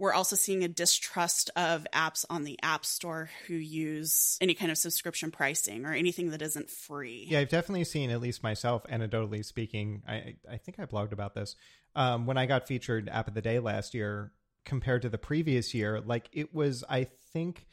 we're 0.00 0.14
also 0.14 0.34
seeing 0.34 0.64
a 0.64 0.68
distrust 0.68 1.50
of 1.56 1.86
apps 1.92 2.24
on 2.30 2.44
the 2.44 2.58
App 2.62 2.86
Store 2.86 3.28
who 3.46 3.54
use 3.54 4.38
any 4.40 4.54
kind 4.54 4.70
of 4.70 4.78
subscription 4.78 5.30
pricing 5.30 5.84
or 5.84 5.92
anything 5.92 6.30
that 6.30 6.40
isn't 6.40 6.70
free. 6.70 7.26
Yeah, 7.28 7.40
I've 7.40 7.50
definitely 7.50 7.84
seen, 7.84 8.10
at 8.10 8.22
least 8.22 8.42
myself, 8.42 8.86
anecdotally 8.90 9.44
speaking, 9.44 10.02
I, 10.08 10.36
I 10.50 10.56
think 10.56 10.80
I 10.80 10.86
blogged 10.86 11.12
about 11.12 11.34
this. 11.34 11.54
Um, 11.94 12.24
when 12.24 12.38
I 12.38 12.46
got 12.46 12.66
featured 12.66 13.10
App 13.10 13.28
of 13.28 13.34
the 13.34 13.42
Day 13.42 13.58
last 13.58 13.92
year, 13.92 14.32
compared 14.64 15.02
to 15.02 15.10
the 15.10 15.18
previous 15.18 15.74
year, 15.74 16.00
like 16.00 16.30
it 16.32 16.54
was, 16.54 16.82
I 16.88 17.08
think, 17.34 17.66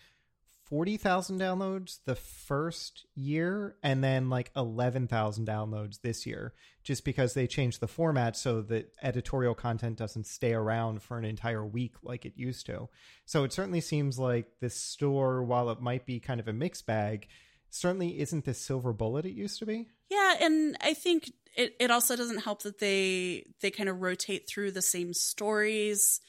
40,000 0.69 1.39
downloads 1.39 1.99
the 2.05 2.15
first 2.15 3.05
year 3.15 3.77
and 3.81 4.03
then 4.03 4.29
like 4.29 4.51
11,000 4.55 5.47
downloads 5.47 6.01
this 6.01 6.25
year 6.25 6.53
just 6.83 7.05
because 7.05 7.33
they 7.33 7.47
changed 7.47 7.79
the 7.79 7.87
format 7.87 8.35
so 8.35 8.61
that 8.61 8.91
editorial 9.01 9.55
content 9.55 9.97
doesn't 9.97 10.25
stay 10.25 10.53
around 10.53 11.01
for 11.01 11.17
an 11.17 11.23
entire 11.23 11.65
week 11.65 11.93
like 12.03 12.25
it 12.25 12.33
used 12.35 12.65
to. 12.65 12.89
So 13.25 13.45
it 13.45 13.53
certainly 13.53 13.79
seems 13.79 14.19
like 14.19 14.47
this 14.59 14.75
store 14.75 15.41
while 15.41 15.69
it 15.69 15.81
might 15.81 16.05
be 16.05 16.19
kind 16.19 16.39
of 16.39 16.49
a 16.49 16.53
mixed 16.53 16.85
bag 16.85 17.27
certainly 17.69 18.19
isn't 18.19 18.43
the 18.43 18.53
silver 18.53 18.91
bullet 18.91 19.25
it 19.25 19.33
used 19.33 19.59
to 19.59 19.65
be. 19.65 19.87
Yeah, 20.09 20.35
and 20.41 20.77
I 20.81 20.93
think 20.93 21.31
it, 21.55 21.75
it 21.79 21.91
also 21.91 22.15
doesn't 22.15 22.43
help 22.43 22.63
that 22.63 22.79
they 22.79 23.45
they 23.61 23.71
kind 23.71 23.89
of 23.89 24.01
rotate 24.01 24.47
through 24.49 24.71
the 24.71 24.81
same 24.81 25.13
stories 25.13 26.19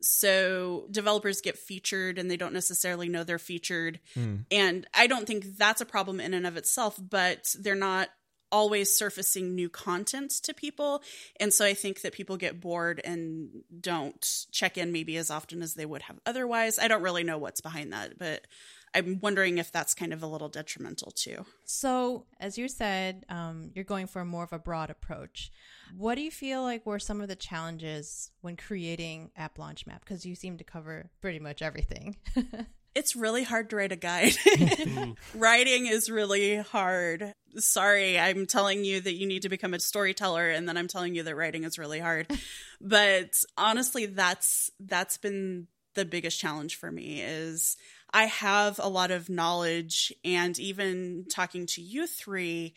so 0.00 0.86
developers 0.90 1.40
get 1.40 1.58
featured 1.58 2.18
and 2.18 2.30
they 2.30 2.36
don't 2.36 2.52
necessarily 2.52 3.08
know 3.08 3.24
they're 3.24 3.38
featured. 3.38 4.00
Mm. 4.16 4.44
And 4.50 4.86
I 4.94 5.06
don't 5.06 5.26
think 5.26 5.56
that's 5.56 5.80
a 5.80 5.86
problem 5.86 6.20
in 6.20 6.34
and 6.34 6.46
of 6.46 6.56
itself, 6.56 6.98
but 7.00 7.54
they're 7.58 7.74
not 7.74 8.08
always 8.50 8.94
surfacing 8.94 9.54
new 9.54 9.68
content 9.68 10.30
to 10.30 10.54
people. 10.54 11.02
And 11.38 11.52
so 11.52 11.64
I 11.64 11.74
think 11.74 12.00
that 12.02 12.12
people 12.12 12.36
get 12.36 12.60
bored 12.60 13.00
and 13.04 13.50
don't 13.80 14.46
check 14.52 14.78
in 14.78 14.92
maybe 14.92 15.16
as 15.16 15.30
often 15.30 15.62
as 15.62 15.74
they 15.74 15.86
would 15.86 16.02
have 16.02 16.18
otherwise. 16.24 16.78
I 16.78 16.88
don't 16.88 17.02
really 17.02 17.24
know 17.24 17.38
what's 17.38 17.60
behind 17.60 17.92
that, 17.92 18.18
but 18.18 18.46
I'm 18.94 19.20
wondering 19.20 19.58
if 19.58 19.70
that's 19.70 19.94
kind 19.94 20.12
of 20.12 20.22
a 20.22 20.26
little 20.26 20.48
detrimental 20.48 21.10
too. 21.10 21.44
So, 21.64 22.26
as 22.40 22.58
you 22.58 22.68
said, 22.68 23.24
um, 23.28 23.70
you're 23.74 23.84
going 23.84 24.06
for 24.06 24.24
more 24.24 24.44
of 24.44 24.52
a 24.52 24.58
broad 24.58 24.90
approach. 24.90 25.50
What 25.96 26.16
do 26.16 26.22
you 26.22 26.30
feel 26.30 26.62
like 26.62 26.86
were 26.86 26.98
some 26.98 27.20
of 27.20 27.28
the 27.28 27.36
challenges 27.36 28.30
when 28.40 28.56
creating 28.56 29.30
App 29.36 29.58
Launch 29.58 29.86
Map? 29.86 30.04
Because 30.04 30.24
you 30.26 30.34
seem 30.34 30.58
to 30.58 30.64
cover 30.64 31.10
pretty 31.20 31.38
much 31.38 31.62
everything. 31.62 32.16
it's 32.94 33.14
really 33.14 33.44
hard 33.44 33.70
to 33.70 33.76
write 33.76 33.92
a 33.92 33.96
guide. 33.96 34.34
Writing 35.34 35.86
is 35.86 36.10
really 36.10 36.56
hard. 36.56 37.32
Sorry, 37.56 38.18
I'm 38.18 38.46
telling 38.46 38.84
you 38.84 39.00
that 39.00 39.14
you 39.14 39.26
need 39.26 39.42
to 39.42 39.48
become 39.48 39.74
a 39.74 39.80
storyteller 39.80 40.50
and 40.50 40.68
then 40.68 40.76
I'm 40.76 40.88
telling 40.88 41.14
you 41.14 41.22
that 41.22 41.36
writing 41.36 41.64
is 41.64 41.78
really 41.78 42.00
hard. 42.00 42.26
but 42.80 43.42
honestly, 43.56 44.06
that's 44.06 44.70
that's 44.80 45.16
been 45.16 45.68
the 45.94 46.04
biggest 46.04 46.38
challenge 46.38 46.76
for 46.76 46.90
me 46.90 47.20
is 47.22 47.76
I 48.12 48.24
have 48.24 48.78
a 48.82 48.88
lot 48.88 49.10
of 49.10 49.28
knowledge 49.28 50.12
and 50.24 50.58
even 50.58 51.26
talking 51.28 51.66
to 51.66 51.82
you 51.82 52.06
three 52.06 52.74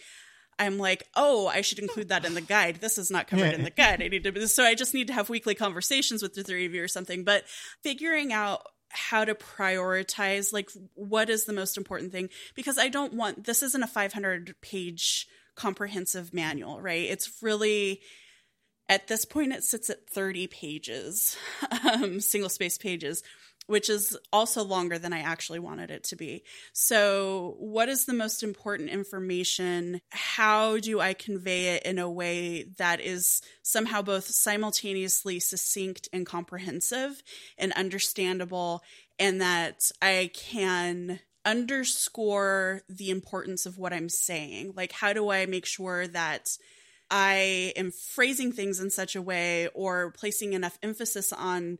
I'm 0.61 0.77
like, 0.77 1.07
oh, 1.15 1.47
I 1.47 1.61
should 1.61 1.79
include 1.79 2.09
that 2.09 2.23
in 2.23 2.35
the 2.35 2.41
guide. 2.41 2.81
This 2.81 2.99
is 2.99 3.09
not 3.09 3.27
covered 3.27 3.55
in 3.55 3.63
the 3.63 3.71
guide. 3.71 3.99
I 3.99 4.09
need 4.09 4.23
to, 4.23 4.47
so 4.47 4.63
I 4.63 4.75
just 4.75 4.93
need 4.93 5.07
to 5.07 5.13
have 5.13 5.27
weekly 5.27 5.55
conversations 5.55 6.21
with 6.21 6.35
the 6.35 6.43
three 6.43 6.67
of 6.67 6.75
you 6.75 6.83
or 6.83 6.87
something. 6.87 7.23
But 7.23 7.45
figuring 7.81 8.31
out 8.31 8.61
how 8.89 9.25
to 9.25 9.33
prioritize, 9.33 10.53
like, 10.53 10.69
what 10.93 11.31
is 11.31 11.45
the 11.45 11.53
most 11.53 11.77
important 11.77 12.11
thing? 12.11 12.29
Because 12.53 12.77
I 12.77 12.89
don't 12.89 13.15
want 13.15 13.45
this 13.45 13.63
isn't 13.63 13.81
a 13.81 13.87
500 13.87 14.53
page 14.61 15.27
comprehensive 15.55 16.31
manual, 16.31 16.79
right? 16.79 17.09
It's 17.09 17.41
really 17.41 18.01
at 18.87 19.07
this 19.07 19.25
point 19.25 19.53
it 19.53 19.63
sits 19.63 19.89
at 19.89 20.07
30 20.11 20.45
pages, 20.45 21.37
um, 21.91 22.19
single 22.19 22.49
space 22.49 22.77
pages 22.77 23.23
which 23.71 23.89
is 23.89 24.17
also 24.33 24.65
longer 24.65 24.99
than 24.99 25.13
I 25.13 25.21
actually 25.21 25.59
wanted 25.59 25.91
it 25.91 26.03
to 26.05 26.17
be. 26.17 26.43
So, 26.73 27.55
what 27.57 27.87
is 27.87 28.03
the 28.03 28.13
most 28.13 28.43
important 28.43 28.89
information? 28.89 30.01
How 30.09 30.77
do 30.77 30.99
I 30.99 31.13
convey 31.13 31.75
it 31.75 31.83
in 31.83 31.97
a 31.97 32.11
way 32.11 32.63
that 32.77 32.99
is 32.99 33.41
somehow 33.63 34.01
both 34.01 34.25
simultaneously 34.25 35.39
succinct 35.39 36.09
and 36.11 36.25
comprehensive 36.25 37.23
and 37.57 37.71
understandable, 37.71 38.83
and 39.17 39.39
that 39.39 39.89
I 40.01 40.31
can 40.33 41.21
underscore 41.45 42.81
the 42.89 43.09
importance 43.09 43.65
of 43.65 43.77
what 43.77 43.93
I'm 43.93 44.09
saying? 44.09 44.73
Like, 44.75 44.91
how 44.91 45.13
do 45.13 45.29
I 45.29 45.45
make 45.45 45.65
sure 45.65 46.07
that 46.09 46.57
I 47.09 47.71
am 47.77 47.91
phrasing 47.91 48.51
things 48.51 48.81
in 48.81 48.89
such 48.89 49.15
a 49.15 49.21
way 49.21 49.69
or 49.73 50.11
placing 50.11 50.51
enough 50.51 50.77
emphasis 50.83 51.31
on 51.31 51.77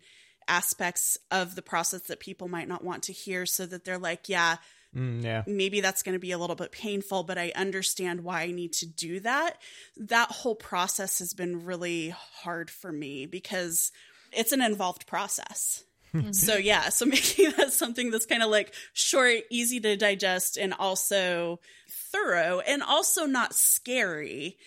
aspects 0.51 1.17
of 1.31 1.55
the 1.55 1.62
process 1.62 2.01
that 2.01 2.20
people 2.20 2.50
might 2.50 2.67
not 2.67 2.84
want 2.84 3.03
to 3.03 3.13
hear 3.13 3.46
so 3.46 3.65
that 3.65 3.86
they're 3.86 3.98
like, 3.98 4.27
yeah, 4.27 4.58
Mm, 4.93 5.24
yeah. 5.24 5.43
Maybe 5.48 5.79
that's 5.79 6.03
going 6.03 6.15
to 6.15 6.20
be 6.20 6.34
a 6.34 6.38
little 6.38 6.58
bit 6.58 6.74
painful, 6.74 7.24
but 7.24 7.38
I 7.38 7.53
understand 7.55 8.25
why 8.25 8.41
I 8.41 8.51
need 8.51 8.74
to 8.74 8.86
do 8.86 9.22
that. 9.22 9.58
That 9.96 10.29
whole 10.29 10.53
process 10.53 11.20
has 11.20 11.34
been 11.34 11.63
really 11.63 12.10
hard 12.10 12.70
for 12.70 12.91
me 12.91 13.25
because 13.25 13.93
it's 14.34 14.51
an 14.51 14.62
involved 14.62 15.08
process. 15.08 15.86
so, 16.31 16.58
yeah, 16.58 16.89
so 16.89 17.05
making 17.08 17.51
that 17.51 17.72
something 17.72 18.12
that's 18.12 18.25
kind 18.25 18.43
of 18.43 18.50
like 18.50 18.74
short, 18.91 19.43
easy 19.50 19.79
to 19.79 19.96
digest, 19.96 20.58
and 20.58 20.74
also 20.74 21.62
thorough 22.12 22.60
and 22.60 22.84
also 22.84 23.25
not 23.25 23.55
scary 23.55 24.58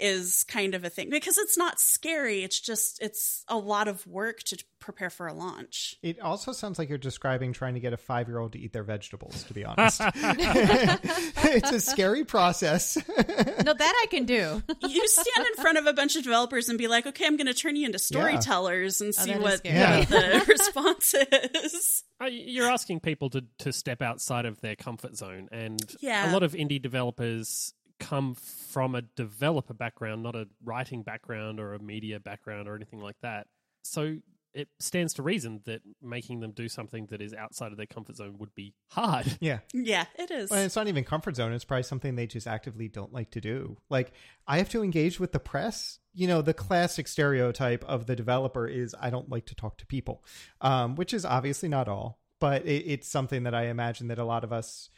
is 0.00 0.44
kind 0.44 0.74
of 0.74 0.84
a 0.84 0.90
thing 0.90 1.10
because 1.10 1.38
it's 1.38 1.56
not 1.56 1.78
scary. 1.78 2.42
It's 2.42 2.58
just, 2.58 3.00
it's 3.02 3.44
a 3.48 3.56
lot 3.56 3.88
of 3.88 4.06
work 4.06 4.42
to 4.44 4.62
prepare 4.80 5.10
for 5.10 5.26
a 5.26 5.32
launch. 5.32 5.96
It 6.02 6.18
also 6.20 6.52
sounds 6.52 6.78
like 6.78 6.88
you're 6.88 6.98
describing 6.98 7.52
trying 7.52 7.74
to 7.74 7.80
get 7.80 7.92
a 7.92 7.96
five 7.96 8.28
year 8.28 8.38
old 8.38 8.52
to 8.52 8.58
eat 8.58 8.72
their 8.72 8.82
vegetables, 8.82 9.44
to 9.44 9.54
be 9.54 9.64
honest. 9.66 10.00
it's 10.14 11.70
a 11.70 11.80
scary 11.80 12.24
process. 12.24 12.96
no, 13.08 13.74
that 13.74 14.02
I 14.02 14.06
can 14.10 14.24
do. 14.24 14.62
you 14.82 15.08
stand 15.08 15.46
in 15.46 15.62
front 15.62 15.78
of 15.78 15.86
a 15.86 15.92
bunch 15.92 16.16
of 16.16 16.24
developers 16.24 16.68
and 16.68 16.78
be 16.78 16.88
like, 16.88 17.06
okay, 17.06 17.26
I'm 17.26 17.36
going 17.36 17.46
to 17.46 17.54
turn 17.54 17.76
you 17.76 17.86
into 17.86 17.98
storytellers 17.98 19.00
oh, 19.00 19.04
yeah. 19.04 19.06
and 19.06 19.14
see 19.14 19.34
oh, 19.34 19.40
what 19.40 19.60
yeah. 19.64 20.04
the 20.04 20.44
response 20.48 21.14
is. 21.14 22.04
Uh, 22.20 22.26
you're 22.26 22.70
asking 22.70 23.00
people 23.00 23.30
to, 23.30 23.44
to 23.58 23.72
step 23.72 24.02
outside 24.02 24.46
of 24.46 24.60
their 24.60 24.76
comfort 24.76 25.16
zone. 25.16 25.48
And 25.52 25.80
yeah. 26.00 26.30
a 26.30 26.32
lot 26.32 26.42
of 26.42 26.52
indie 26.54 26.80
developers 26.80 27.74
come 28.00 28.34
from 28.34 28.94
a 28.94 29.02
developer 29.02 29.74
background, 29.74 30.22
not 30.22 30.34
a 30.34 30.48
writing 30.64 31.02
background 31.02 31.60
or 31.60 31.74
a 31.74 31.78
media 31.78 32.18
background 32.18 32.68
or 32.68 32.74
anything 32.74 33.00
like 33.00 33.16
that. 33.22 33.46
So 33.82 34.16
it 34.52 34.68
stands 34.80 35.14
to 35.14 35.22
reason 35.22 35.60
that 35.64 35.80
making 36.02 36.40
them 36.40 36.50
do 36.50 36.68
something 36.68 37.06
that 37.06 37.20
is 37.22 37.32
outside 37.32 37.70
of 37.70 37.76
their 37.76 37.86
comfort 37.86 38.16
zone 38.16 38.36
would 38.38 38.54
be 38.54 38.74
hard. 38.88 39.26
Yeah. 39.40 39.60
Yeah, 39.72 40.06
it 40.18 40.30
is. 40.30 40.50
Well, 40.50 40.60
it's 40.60 40.74
not 40.74 40.88
even 40.88 41.04
comfort 41.04 41.36
zone. 41.36 41.52
It's 41.52 41.64
probably 41.64 41.84
something 41.84 42.16
they 42.16 42.26
just 42.26 42.46
actively 42.46 42.88
don't 42.88 43.12
like 43.12 43.30
to 43.32 43.40
do. 43.40 43.76
Like, 43.88 44.12
I 44.48 44.58
have 44.58 44.68
to 44.70 44.82
engage 44.82 45.20
with 45.20 45.32
the 45.32 45.38
press. 45.38 45.98
You 46.12 46.26
know, 46.26 46.42
the 46.42 46.54
classic 46.54 47.06
stereotype 47.06 47.84
of 47.84 48.06
the 48.06 48.16
developer 48.16 48.66
is 48.66 48.94
I 49.00 49.10
don't 49.10 49.30
like 49.30 49.46
to 49.46 49.54
talk 49.54 49.78
to 49.78 49.86
people, 49.86 50.24
um, 50.60 50.96
which 50.96 51.14
is 51.14 51.24
obviously 51.24 51.68
not 51.68 51.88
all, 51.88 52.18
but 52.40 52.66
it, 52.66 52.84
it's 52.86 53.08
something 53.08 53.44
that 53.44 53.54
I 53.54 53.66
imagine 53.66 54.08
that 54.08 54.18
a 54.18 54.24
lot 54.24 54.42
of 54.42 54.52
us 54.52 54.90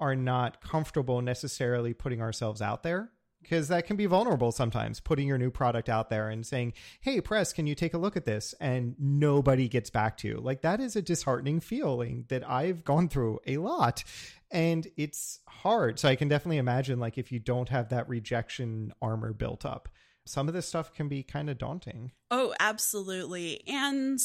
are 0.00 0.16
not 0.16 0.60
comfortable 0.60 1.20
necessarily 1.22 1.92
putting 1.92 2.20
ourselves 2.20 2.62
out 2.62 2.82
there 2.82 3.10
because 3.42 3.68
that 3.68 3.86
can 3.86 3.96
be 3.96 4.06
vulnerable 4.06 4.50
sometimes 4.50 5.00
putting 5.00 5.26
your 5.26 5.38
new 5.38 5.50
product 5.50 5.88
out 5.88 6.10
there 6.10 6.28
and 6.28 6.46
saying 6.46 6.72
hey 7.00 7.20
press 7.20 7.52
can 7.52 7.66
you 7.66 7.74
take 7.74 7.94
a 7.94 7.98
look 7.98 8.16
at 8.16 8.24
this? 8.24 8.54
and 8.60 8.94
nobody 8.98 9.68
gets 9.68 9.90
back 9.90 10.16
to 10.16 10.28
you. 10.28 10.38
Like 10.38 10.62
that 10.62 10.80
is 10.80 10.96
a 10.96 11.02
disheartening 11.02 11.60
feeling 11.60 12.24
that 12.28 12.48
i've 12.48 12.84
gone 12.84 13.08
through 13.08 13.40
a 13.46 13.58
lot 13.58 14.04
and 14.50 14.86
it's 14.96 15.40
hard. 15.48 15.98
So 15.98 16.08
i 16.08 16.16
can 16.16 16.28
definitely 16.28 16.58
imagine 16.58 16.98
like 16.98 17.18
if 17.18 17.32
you 17.32 17.38
don't 17.38 17.68
have 17.68 17.88
that 17.90 18.08
rejection 18.08 18.92
armor 19.00 19.32
built 19.32 19.64
up 19.64 19.88
some 20.28 20.46
of 20.46 20.54
this 20.54 20.68
stuff 20.68 20.92
can 20.92 21.08
be 21.08 21.22
kind 21.22 21.48
of 21.48 21.58
daunting. 21.58 22.12
Oh 22.30 22.54
absolutely. 22.60 23.62
And 23.66 24.20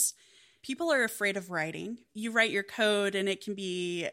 people 0.62 0.92
are 0.92 1.04
afraid 1.04 1.38
of 1.38 1.50
writing. 1.50 1.98
You 2.14 2.32
write 2.32 2.52
your 2.52 2.64
code 2.64 3.16
and 3.16 3.30
it 3.30 3.44
can 3.44 3.56
be 3.56 4.10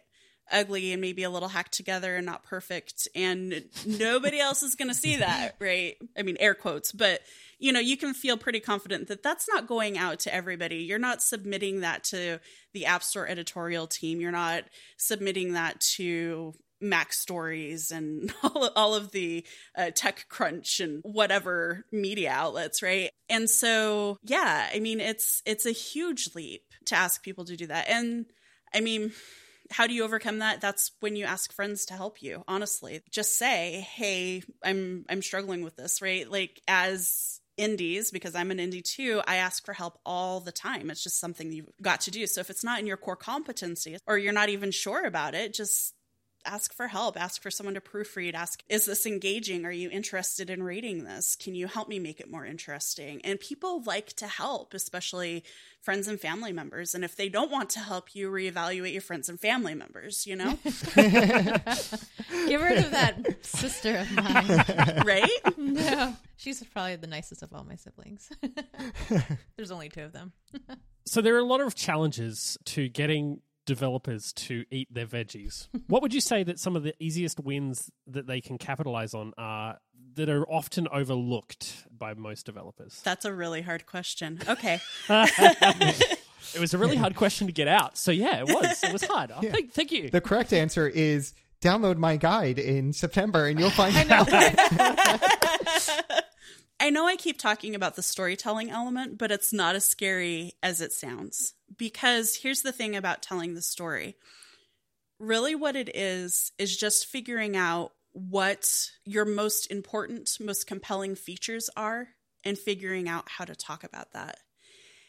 ugly 0.52 0.92
and 0.92 1.00
maybe 1.00 1.22
a 1.22 1.30
little 1.30 1.48
hacked 1.48 1.72
together 1.72 2.16
and 2.16 2.26
not 2.26 2.44
perfect 2.44 3.08
and 3.14 3.64
nobody 3.86 4.38
else 4.38 4.62
is 4.62 4.74
going 4.74 4.88
to 4.88 4.94
see 4.94 5.16
that 5.16 5.56
right 5.60 5.96
i 6.16 6.22
mean 6.22 6.36
air 6.40 6.54
quotes 6.54 6.92
but 6.92 7.20
you 7.58 7.72
know 7.72 7.80
you 7.80 7.96
can 7.96 8.14
feel 8.14 8.36
pretty 8.36 8.60
confident 8.60 9.08
that 9.08 9.22
that's 9.22 9.48
not 9.48 9.66
going 9.66 9.98
out 9.98 10.20
to 10.20 10.34
everybody 10.34 10.76
you're 10.76 10.98
not 10.98 11.22
submitting 11.22 11.80
that 11.80 12.04
to 12.04 12.38
the 12.72 12.86
app 12.86 13.02
store 13.02 13.26
editorial 13.26 13.86
team 13.86 14.20
you're 14.20 14.30
not 14.30 14.64
submitting 14.96 15.54
that 15.54 15.80
to 15.80 16.54
MacStories 16.82 17.92
and 17.92 18.32
all, 18.42 18.70
all 18.74 18.94
of 18.94 19.12
the 19.12 19.44
uh, 19.76 19.90
TechCrunch 19.92 20.82
and 20.82 21.00
whatever 21.02 21.84
media 21.92 22.30
outlets, 22.30 22.82
right? 22.82 23.10
And 23.28 23.48
so, 23.48 24.18
yeah, 24.24 24.70
I 24.72 24.80
mean, 24.80 25.00
it's 25.00 25.42
it's 25.44 25.66
a 25.66 25.72
huge 25.72 26.30
leap 26.34 26.62
to 26.86 26.94
ask 26.94 27.22
people 27.22 27.44
to 27.46 27.56
do 27.56 27.66
that. 27.66 27.88
And 27.88 28.26
I 28.74 28.80
mean, 28.80 29.12
how 29.70 29.86
do 29.86 29.94
you 29.94 30.04
overcome 30.04 30.38
that 30.38 30.60
that's 30.60 30.92
when 31.00 31.16
you 31.16 31.24
ask 31.24 31.52
friends 31.52 31.84
to 31.86 31.94
help 31.94 32.22
you 32.22 32.42
honestly 32.48 33.00
just 33.10 33.38
say 33.38 33.86
hey 33.94 34.42
i'm 34.64 35.04
i'm 35.08 35.22
struggling 35.22 35.62
with 35.62 35.76
this 35.76 36.02
right 36.02 36.30
like 36.30 36.60
as 36.66 37.40
indies, 37.60 38.10
because 38.10 38.34
I'm 38.34 38.50
an 38.50 38.58
indie 38.58 38.82
too, 38.82 39.20
I 39.26 39.36
ask 39.36 39.64
for 39.64 39.74
help 39.74 39.98
all 40.04 40.40
the 40.40 40.52
time. 40.52 40.90
It's 40.90 41.02
just 41.02 41.20
something 41.20 41.52
you've 41.52 41.68
got 41.82 42.00
to 42.02 42.10
do. 42.10 42.26
So 42.26 42.40
if 42.40 42.50
it's 42.50 42.64
not 42.64 42.80
in 42.80 42.86
your 42.86 42.96
core 42.96 43.16
competency 43.16 43.98
or 44.06 44.18
you're 44.18 44.32
not 44.32 44.48
even 44.48 44.70
sure 44.70 45.04
about 45.04 45.34
it, 45.34 45.54
just 45.54 45.94
ask 46.44 46.72
for 46.72 46.88
help 46.88 47.20
ask 47.20 47.42
for 47.42 47.50
someone 47.50 47.74
to 47.74 47.80
proofread 47.80 48.34
ask 48.34 48.62
is 48.68 48.86
this 48.86 49.06
engaging? 49.06 49.64
Are 49.64 49.72
you 49.72 49.90
interested 49.90 50.50
in 50.50 50.62
reading 50.62 51.04
this? 51.04 51.36
Can 51.36 51.54
you 51.54 51.66
help 51.66 51.88
me 51.88 51.98
make 51.98 52.20
it 52.20 52.30
more 52.30 52.44
interesting? 52.44 53.20
And 53.24 53.38
people 53.38 53.82
like 53.84 54.14
to 54.14 54.26
help 54.26 54.74
especially 54.74 55.44
friends 55.80 56.08
and 56.08 56.20
family 56.20 56.52
members. 56.52 56.94
And 56.94 57.04
if 57.04 57.16
they 57.16 57.28
don't 57.28 57.50
want 57.50 57.70
to 57.70 57.80
help 57.80 58.14
you 58.14 58.30
reevaluate 58.30 58.92
your 58.92 59.02
friends 59.02 59.28
and 59.28 59.40
family 59.40 59.74
members 59.74 60.26
you 60.26 60.36
know? 60.36 60.58
Get 60.94 62.60
rid 62.60 62.78
of 62.78 62.90
that 62.90 63.36
sister 63.42 63.96
of 63.96 64.12
mine. 64.12 65.02
right? 65.04 65.58
No, 65.58 66.16
she's 66.36 66.62
probably 66.64 66.96
the 66.96 67.06
nicest 67.06 67.42
of 67.42 67.52
all 67.52 67.64
my 67.64 67.76
siblings. 67.76 68.30
There's 69.56 69.70
only 69.70 69.88
two 69.88 70.02
of 70.02 70.12
them. 70.12 70.32
So 71.06 71.20
there 71.20 71.34
are 71.34 71.40
a 71.40 71.44
lot 71.44 71.60
of 71.60 71.74
challenges 71.74 72.58
to 72.66 72.88
getting 72.88 73.40
developers 73.70 74.32
to 74.32 74.64
eat 74.72 74.92
their 74.92 75.06
veggies. 75.06 75.68
what 75.86 76.02
would 76.02 76.12
you 76.12 76.20
say 76.20 76.42
that 76.42 76.58
some 76.58 76.74
of 76.74 76.82
the 76.82 76.92
easiest 76.98 77.38
wins 77.38 77.88
that 78.08 78.26
they 78.26 78.40
can 78.40 78.58
capitalize 78.58 79.14
on 79.14 79.32
are 79.38 79.78
that 80.14 80.28
are 80.28 80.44
often 80.50 80.88
overlooked 80.92 81.86
by 81.96 82.14
most 82.14 82.44
developers? 82.46 83.00
that's 83.04 83.24
a 83.24 83.32
really 83.32 83.62
hard 83.62 83.86
question 83.86 84.40
okay 84.48 84.80
It 86.54 86.58
was 86.58 86.74
a 86.74 86.78
really 86.78 86.96
hard 86.96 87.14
question 87.14 87.46
to 87.46 87.52
get 87.52 87.68
out. 87.68 87.96
So 87.96 88.10
yeah, 88.10 88.40
it 88.40 88.46
was. 88.46 88.82
It 88.82 88.92
was 88.92 89.04
hard. 89.04 89.30
Oh, 89.30 89.40
thank, 89.40 89.72
thank 89.72 89.92
you. 89.92 90.10
The 90.10 90.22
correct 90.22 90.52
answer 90.52 90.88
is 90.88 91.32
download 91.60 91.96
my 91.96 92.16
guide 92.16 92.58
in 92.58 92.92
September 92.92 93.46
and 93.46 93.60
you'll 93.60 93.70
find 93.70 93.94
I 93.96 94.06
out. 96.10 96.24
I 96.80 96.88
know 96.88 97.06
I 97.06 97.16
keep 97.16 97.38
talking 97.38 97.74
about 97.74 97.94
the 97.94 98.02
storytelling 98.02 98.70
element, 98.70 99.18
but 99.18 99.30
it's 99.30 99.52
not 99.52 99.74
as 99.74 99.84
scary 99.84 100.54
as 100.62 100.80
it 100.80 100.92
sounds. 100.92 101.52
Because 101.76 102.36
here's 102.36 102.62
the 102.62 102.72
thing 102.72 102.96
about 102.96 103.22
telling 103.22 103.54
the 103.54 103.62
story 103.62 104.16
really, 105.18 105.54
what 105.54 105.76
it 105.76 105.94
is, 105.94 106.50
is 106.58 106.74
just 106.74 107.04
figuring 107.04 107.54
out 107.54 107.92
what 108.12 108.90
your 109.04 109.26
most 109.26 109.70
important, 109.70 110.30
most 110.40 110.66
compelling 110.66 111.14
features 111.14 111.68
are 111.76 112.08
and 112.42 112.58
figuring 112.58 113.06
out 113.06 113.28
how 113.28 113.44
to 113.44 113.54
talk 113.54 113.84
about 113.84 114.12
that. 114.12 114.38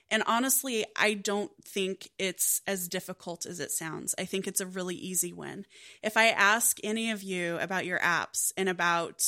And 0.09 0.21
honestly, 0.27 0.85
I 0.97 1.13
don't 1.13 1.51
think 1.63 2.09
it's 2.19 2.61
as 2.67 2.89
difficult 2.89 3.45
as 3.45 3.61
it 3.61 3.71
sounds. 3.71 4.13
I 4.19 4.25
think 4.25 4.45
it's 4.45 4.59
a 4.59 4.65
really 4.65 4.95
easy 4.95 5.31
win. 5.31 5.65
If 6.03 6.17
I 6.17 6.27
ask 6.27 6.77
any 6.83 7.11
of 7.11 7.23
you 7.23 7.57
about 7.59 7.85
your 7.85 7.99
apps 7.99 8.51
and 8.57 8.67
about 8.67 9.23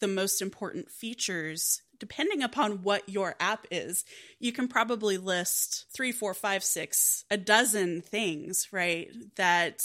the 0.00 0.08
most 0.08 0.42
important 0.42 0.90
features, 0.90 1.82
depending 1.98 2.42
upon 2.42 2.82
what 2.82 3.08
your 3.08 3.36
app 3.40 3.66
is, 3.70 4.04
you 4.38 4.52
can 4.52 4.68
probably 4.68 5.16
list 5.18 5.86
three, 5.94 6.12
four, 6.12 6.34
five, 6.34 6.62
six, 6.64 7.24
a 7.30 7.36
dozen 7.36 8.02
things, 8.02 8.68
right? 8.72 9.08
That 9.36 9.82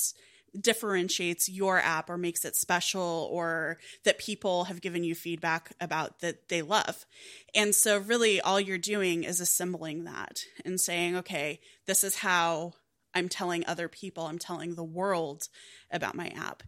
differentiates 0.60 1.50
your 1.50 1.80
app 1.80 2.10
or 2.10 2.18
makes 2.18 2.44
it 2.46 2.56
special 2.56 3.30
or 3.32 3.78
that 4.04 4.18
people 4.18 4.66
have 4.66 4.82
given 4.82 5.04
you 5.04 5.16
feedback 5.16 5.72
about 5.80 6.20
that 6.20 6.50
they 6.50 6.62
love. 6.62 7.06
And 7.54 7.74
so, 7.74 7.98
really, 8.00 8.42
all 8.42 8.60
you're 8.60 8.78
doing 8.78 9.24
is 9.24 9.40
assembling 9.40 10.06
that 10.06 10.42
and 10.66 10.80
saying, 10.80 11.18
okay, 11.18 11.60
this 11.86 12.04
is 12.04 12.18
how 12.18 12.74
I'm 13.14 13.30
telling 13.30 13.66
other 13.66 13.88
people, 13.88 14.26
I'm 14.26 14.40
telling 14.40 14.76
the 14.76 14.84
world 14.84 15.48
about 15.92 16.16
my 16.16 16.28
app. 16.30 16.64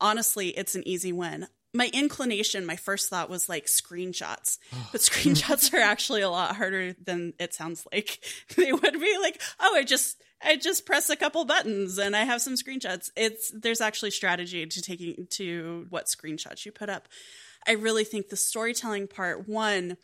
Honestly, 0.00 0.48
it's 0.48 0.74
an 0.74 0.86
easy 0.86 1.12
win. 1.12 1.46
My 1.74 1.90
inclination, 1.92 2.66
my 2.66 2.76
first 2.76 3.08
thought 3.08 3.30
was 3.30 3.48
like 3.48 3.66
screenshots, 3.66 4.58
but 4.92 5.00
screenshots 5.00 5.72
are 5.72 5.80
actually 5.80 6.20
a 6.22 6.30
lot 6.30 6.56
harder 6.56 6.94
than 7.02 7.32
it 7.38 7.54
sounds 7.54 7.86
like. 7.92 8.24
They 8.56 8.72
would 8.72 9.00
be 9.00 9.18
like, 9.20 9.40
oh, 9.58 9.74
I 9.74 9.82
just 9.82 10.22
I 10.44 10.56
just 10.56 10.84
press 10.84 11.08
a 11.08 11.16
couple 11.16 11.44
buttons 11.44 11.98
and 11.98 12.14
I 12.14 12.24
have 12.24 12.42
some 12.42 12.54
screenshots. 12.54 13.10
It's 13.16 13.50
there's 13.54 13.80
actually 13.80 14.10
strategy 14.10 14.66
to 14.66 14.82
taking 14.82 15.26
to 15.30 15.86
what 15.90 16.06
screenshots 16.06 16.66
you 16.66 16.72
put 16.72 16.90
up. 16.90 17.08
I 17.66 17.72
really 17.72 18.04
think 18.04 18.28
the 18.28 18.36
storytelling 18.36 19.06
part 19.06 19.48
one 19.48 19.96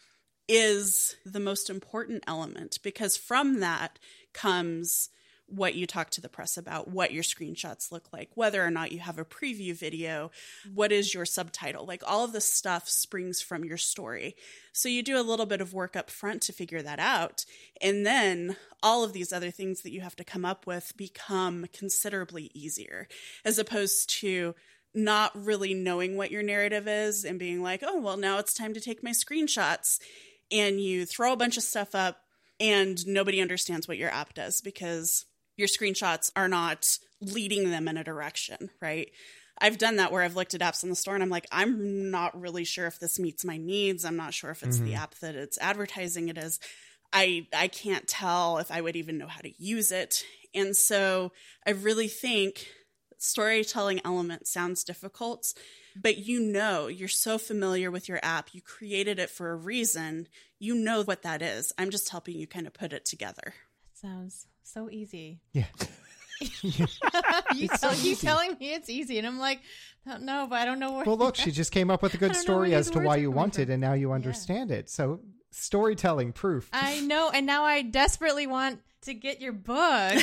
is 0.49 1.17
the 1.27 1.41
most 1.41 1.69
important 1.69 2.25
element 2.27 2.79
because 2.83 3.17
from 3.17 3.61
that 3.61 3.99
comes 4.33 5.11
what 5.49 5.75
you 5.75 5.87
talk 5.87 6.11
to 6.11 6.21
the 6.21 6.29
press 6.29 6.57
about, 6.57 6.89
what 6.89 7.13
your 7.13 7.23
screenshots 7.23 7.91
look 7.91 8.13
like, 8.13 8.31
whether 8.35 8.65
or 8.65 8.71
not 8.71 8.93
you 8.93 8.99
have 9.01 9.19
a 9.19 9.25
preview 9.25 9.75
video, 9.75 10.31
what 10.75 10.93
is 10.93 11.15
your 11.15 11.25
subtitle. 11.25 11.87
Like 11.87 12.03
all 12.07 12.25
of 12.25 12.33
this 12.33 12.53
stuff 12.53 12.89
springs 12.89 13.41
from 13.41 13.65
your 13.65 13.79
story. 13.79 14.37
So 14.73 14.89
you 14.89 15.03
do 15.03 15.19
a 15.19 15.23
little 15.23 15.47
bit 15.47 15.61
of 15.61 15.73
work 15.73 15.97
up 15.97 16.11
front 16.11 16.43
to 16.43 16.53
figure 16.53 16.83
that 16.83 16.99
out. 16.99 17.45
And 17.81 18.05
then 18.05 18.57
all 18.83 19.05
of 19.05 19.13
these 19.13 19.33
other 19.33 19.51
things 19.51 19.83
that 19.83 19.93
you 19.93 20.03
have 20.03 20.17
to 20.17 20.25
come 20.25 20.45
up 20.45 20.67
with 20.67 20.97
become 20.97 21.67
considerably 21.73 22.51
easier 22.55 23.09
as 23.45 23.59
opposed 23.59 24.11
to 24.21 24.55
not 24.95 25.33
really 25.35 25.75
knowing 25.75 26.17
what 26.17 26.31
your 26.31 26.43
narrative 26.43 26.87
is 26.89 27.25
and 27.25 27.39
being 27.39 27.63
like, 27.63 27.83
oh, 27.85 28.01
well, 28.01 28.17
now 28.17 28.39
it's 28.39 28.55
time 28.55 28.75
to 28.75 28.81
take 28.81 29.03
my 29.03 29.11
screenshots. 29.11 29.99
And 30.51 30.81
you 30.81 31.07
throw 31.07 31.33
a 31.33 31.37
bunch 31.37 31.57
of 31.57 31.63
stuff 31.63 31.95
up 31.95 32.21
and 32.61 33.07
nobody 33.07 33.41
understands 33.41 33.87
what 33.87 33.99
your 33.99 34.11
app 34.11 34.35
does 34.35 34.61
because 34.61 35.27
your 35.59 35.69
screenshots 35.69 36.31
are 36.37 36.49
not 36.49 36.99
leading 37.21 37.71
them 37.71 37.89
in 37.89 37.97
a 37.97 38.05
direction, 38.05 38.71
right? 38.81 39.11
I've 39.61 39.79
done 39.79 39.97
that 39.97 40.13
where 40.13 40.23
I've 40.23 40.37
looked 40.37 40.55
at 40.55 40.61
apps 40.61 40.85
in 40.85 40.89
the 40.89 40.97
store 40.97 41.15
and 41.15 41.23
I'm 41.23 41.31
like, 41.31 41.47
I'm 41.51 42.11
not 42.11 42.41
really 42.41 42.65
sure 42.65 42.87
if 42.87 43.01
this 43.01 43.19
meets 43.19 43.45
my 43.45 43.57
needs. 43.57 44.05
I'm 44.05 44.17
not 44.17 44.33
sure 44.33 44.51
if 44.51 44.63
it's 44.63 44.79
the 44.79 44.93
mm-hmm. 44.93 45.03
app 45.03 45.17
that 45.17 45.35
it's 45.35 45.59
advertising 45.59 46.29
it 46.29 46.39
is. 46.39 46.61
I 47.13 47.49
I 47.53 47.69
can't 47.69 48.07
tell 48.07 48.59
if 48.59 48.71
I 48.71 48.81
would 48.81 48.95
even 48.95 49.19
know 49.19 49.27
how 49.27 49.41
to 49.41 49.53
use 49.63 49.91
it. 49.91 50.23
And 50.55 50.77
so 50.77 51.33
I 51.67 51.71
really 51.71 52.09
think 52.09 52.69
storytelling 53.19 54.01
element 54.05 54.47
sounds 54.47 54.85
difficult, 54.85 55.53
but 56.01 56.19
you 56.19 56.41
know, 56.41 56.87
you're 56.87 57.09
so 57.09 57.37
familiar 57.37 57.91
with 57.91 58.09
your 58.09 58.21
app. 58.23 58.51
You 58.53 58.63
created 58.63 59.19
it 59.19 59.31
for 59.31 59.51
a 59.51 59.57
reason. 59.57 60.29
You 60.61 60.75
know 60.77 61.03
what 61.03 61.23
that 61.23 61.43
is. 61.43 61.73
I'm 61.79 61.91
just 61.91 62.11
helping 62.11 62.37
you 62.37 62.47
kind 62.47 62.67
of 62.67 62.75
put 62.75 62.93
it 62.93 63.05
together. 63.05 63.55
Sounds 64.01 64.47
so 64.63 64.89
easy. 64.91 65.41
Yeah. 65.53 65.65
you 66.41 66.87
so 67.67 67.77
tell, 67.77 67.93
easy. 67.95 68.15
telling 68.15 68.57
me 68.61 68.73
it's 68.73 68.89
easy, 68.89 69.19
and 69.19 69.27
I'm 69.27 69.41
like, 69.41 69.61
no, 70.21 70.47
but 70.49 70.61
I 70.61 70.65
don't 70.65 70.79
know 70.79 70.93
where. 70.93 71.05
Well, 71.05 71.17
look, 71.17 71.35
she 71.37 71.51
just 71.51 71.73
came 71.73 71.91
up 71.91 72.01
with 72.01 72.15
a 72.15 72.17
good 72.17 72.37
story 72.37 72.75
as 72.75 72.91
to 72.91 73.01
why 73.01 73.17
you 73.17 73.33
want 73.33 73.59
it, 73.59 73.71
and 73.71 73.81
now 73.81 73.95
you 73.95 74.13
understand 74.13 74.71
it. 74.71 74.89
So, 74.89 75.21
storytelling 75.51 76.33
proof. 76.33 76.69
I 76.73 77.01
know, 77.01 77.31
and 77.31 77.45
now 77.45 77.65
I 77.65 77.83
desperately 77.83 78.47
want 78.47 78.81
to 79.03 79.15
get 79.15 79.41
your 79.41 79.53
book. 79.53 80.23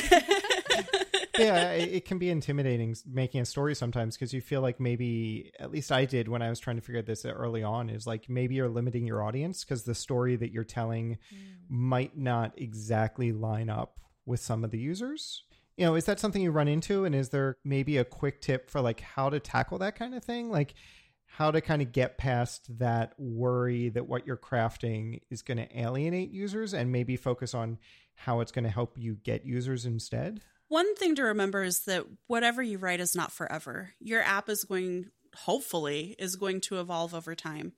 yeah, 1.38 1.70
it, 1.72 1.94
it 1.94 2.04
can 2.04 2.18
be 2.18 2.30
intimidating 2.30 2.96
making 3.06 3.40
a 3.40 3.44
story 3.44 3.74
sometimes 3.74 4.16
because 4.16 4.32
you 4.32 4.40
feel 4.40 4.60
like 4.60 4.80
maybe, 4.80 5.52
at 5.58 5.70
least 5.70 5.92
I 5.92 6.04
did 6.04 6.28
when 6.28 6.42
I 6.42 6.48
was 6.48 6.60
trying 6.60 6.76
to 6.76 6.82
figure 6.82 7.02
this 7.02 7.24
out 7.24 7.34
early 7.36 7.62
on, 7.62 7.90
is 7.90 8.06
like 8.06 8.28
maybe 8.28 8.54
you're 8.54 8.68
limiting 8.68 9.06
your 9.06 9.22
audience 9.22 9.64
because 9.64 9.84
the 9.84 9.94
story 9.94 10.36
that 10.36 10.52
you're 10.52 10.64
telling 10.64 11.18
mm. 11.32 11.38
might 11.68 12.16
not 12.16 12.52
exactly 12.56 13.32
line 13.32 13.70
up 13.70 14.00
with 14.24 14.40
some 14.40 14.64
of 14.64 14.70
the 14.70 14.78
users. 14.78 15.42
You 15.76 15.86
know, 15.86 15.94
is 15.94 16.06
that 16.06 16.18
something 16.18 16.42
you 16.42 16.50
run 16.50 16.68
into? 16.68 17.04
And 17.04 17.14
is 17.14 17.28
there 17.28 17.58
maybe 17.64 17.98
a 17.98 18.04
quick 18.04 18.40
tip 18.40 18.70
for 18.70 18.80
like 18.80 19.00
how 19.00 19.28
to 19.28 19.38
tackle 19.38 19.78
that 19.78 19.96
kind 19.96 20.14
of 20.14 20.24
thing? 20.24 20.50
Like, 20.50 20.74
how 21.26 21.50
to 21.50 21.60
kind 21.60 21.82
of 21.82 21.92
get 21.92 22.16
past 22.16 22.78
that 22.78 23.12
worry 23.18 23.90
that 23.90 24.06
what 24.06 24.26
you're 24.26 24.38
crafting 24.38 25.20
is 25.28 25.42
going 25.42 25.58
to 25.58 25.78
alienate 25.78 26.30
users 26.30 26.72
and 26.72 26.90
maybe 26.90 27.14
focus 27.14 27.52
on 27.52 27.78
how 28.14 28.40
it's 28.40 28.52
going 28.52 28.64
to 28.64 28.70
help 28.70 28.96
you 28.96 29.16
get 29.22 29.44
users 29.44 29.84
instead? 29.84 30.40
One 30.68 30.96
thing 30.96 31.14
to 31.16 31.22
remember 31.22 31.62
is 31.62 31.80
that 31.84 32.06
whatever 32.26 32.62
you 32.62 32.78
write 32.78 33.00
is 33.00 33.14
not 33.14 33.32
forever. 33.32 33.90
Your 34.00 34.22
app 34.22 34.48
is 34.48 34.64
going, 34.64 35.10
hopefully, 35.34 36.16
is 36.18 36.36
going 36.36 36.60
to 36.62 36.80
evolve 36.80 37.14
over 37.14 37.34
time. 37.34 37.72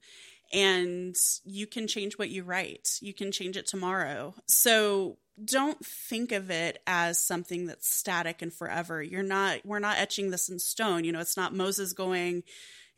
And 0.53 1.15
you 1.45 1.67
can 1.67 1.87
change 1.87 2.17
what 2.17 2.31
you 2.31 2.43
write. 2.43 2.99
You 3.03 3.13
can 3.13 3.31
change 3.31 3.57
it 3.59 3.67
tomorrow. 3.67 4.35
So 4.47 5.19
don't 5.45 5.85
think 5.85 6.33
of 6.33 6.51
it 6.51 6.83
as 6.87 7.19
something 7.19 7.67
that's 7.67 7.89
static 7.89 8.41
and 8.41 8.53
forever. 8.53 9.03
You're 9.03 9.23
not, 9.23 9.61
we're 9.65 9.79
not 9.79 9.99
etching 9.99 10.31
this 10.31 10.49
in 10.49 10.59
stone. 10.59 11.05
You 11.05 11.13
know, 11.13 11.21
it's 11.21 11.37
not 11.37 11.55
Moses 11.55 11.93
going 11.93 12.45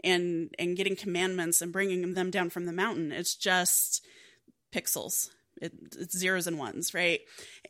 and, 0.05 0.55
and 0.59 0.77
getting 0.77 0.95
commandments 0.95 1.61
and 1.61 1.73
bringing 1.73 2.15
them 2.15 2.31
down 2.31 2.51
from 2.51 2.67
the 2.67 2.73
mountain. 2.73 3.11
It's 3.11 3.35
just 3.35 4.05
pixels. 4.73 5.31
It, 5.61 5.73
it's 5.99 6.17
zeros 6.19 6.47
and 6.47 6.59
ones, 6.59 6.95
right? 6.95 7.21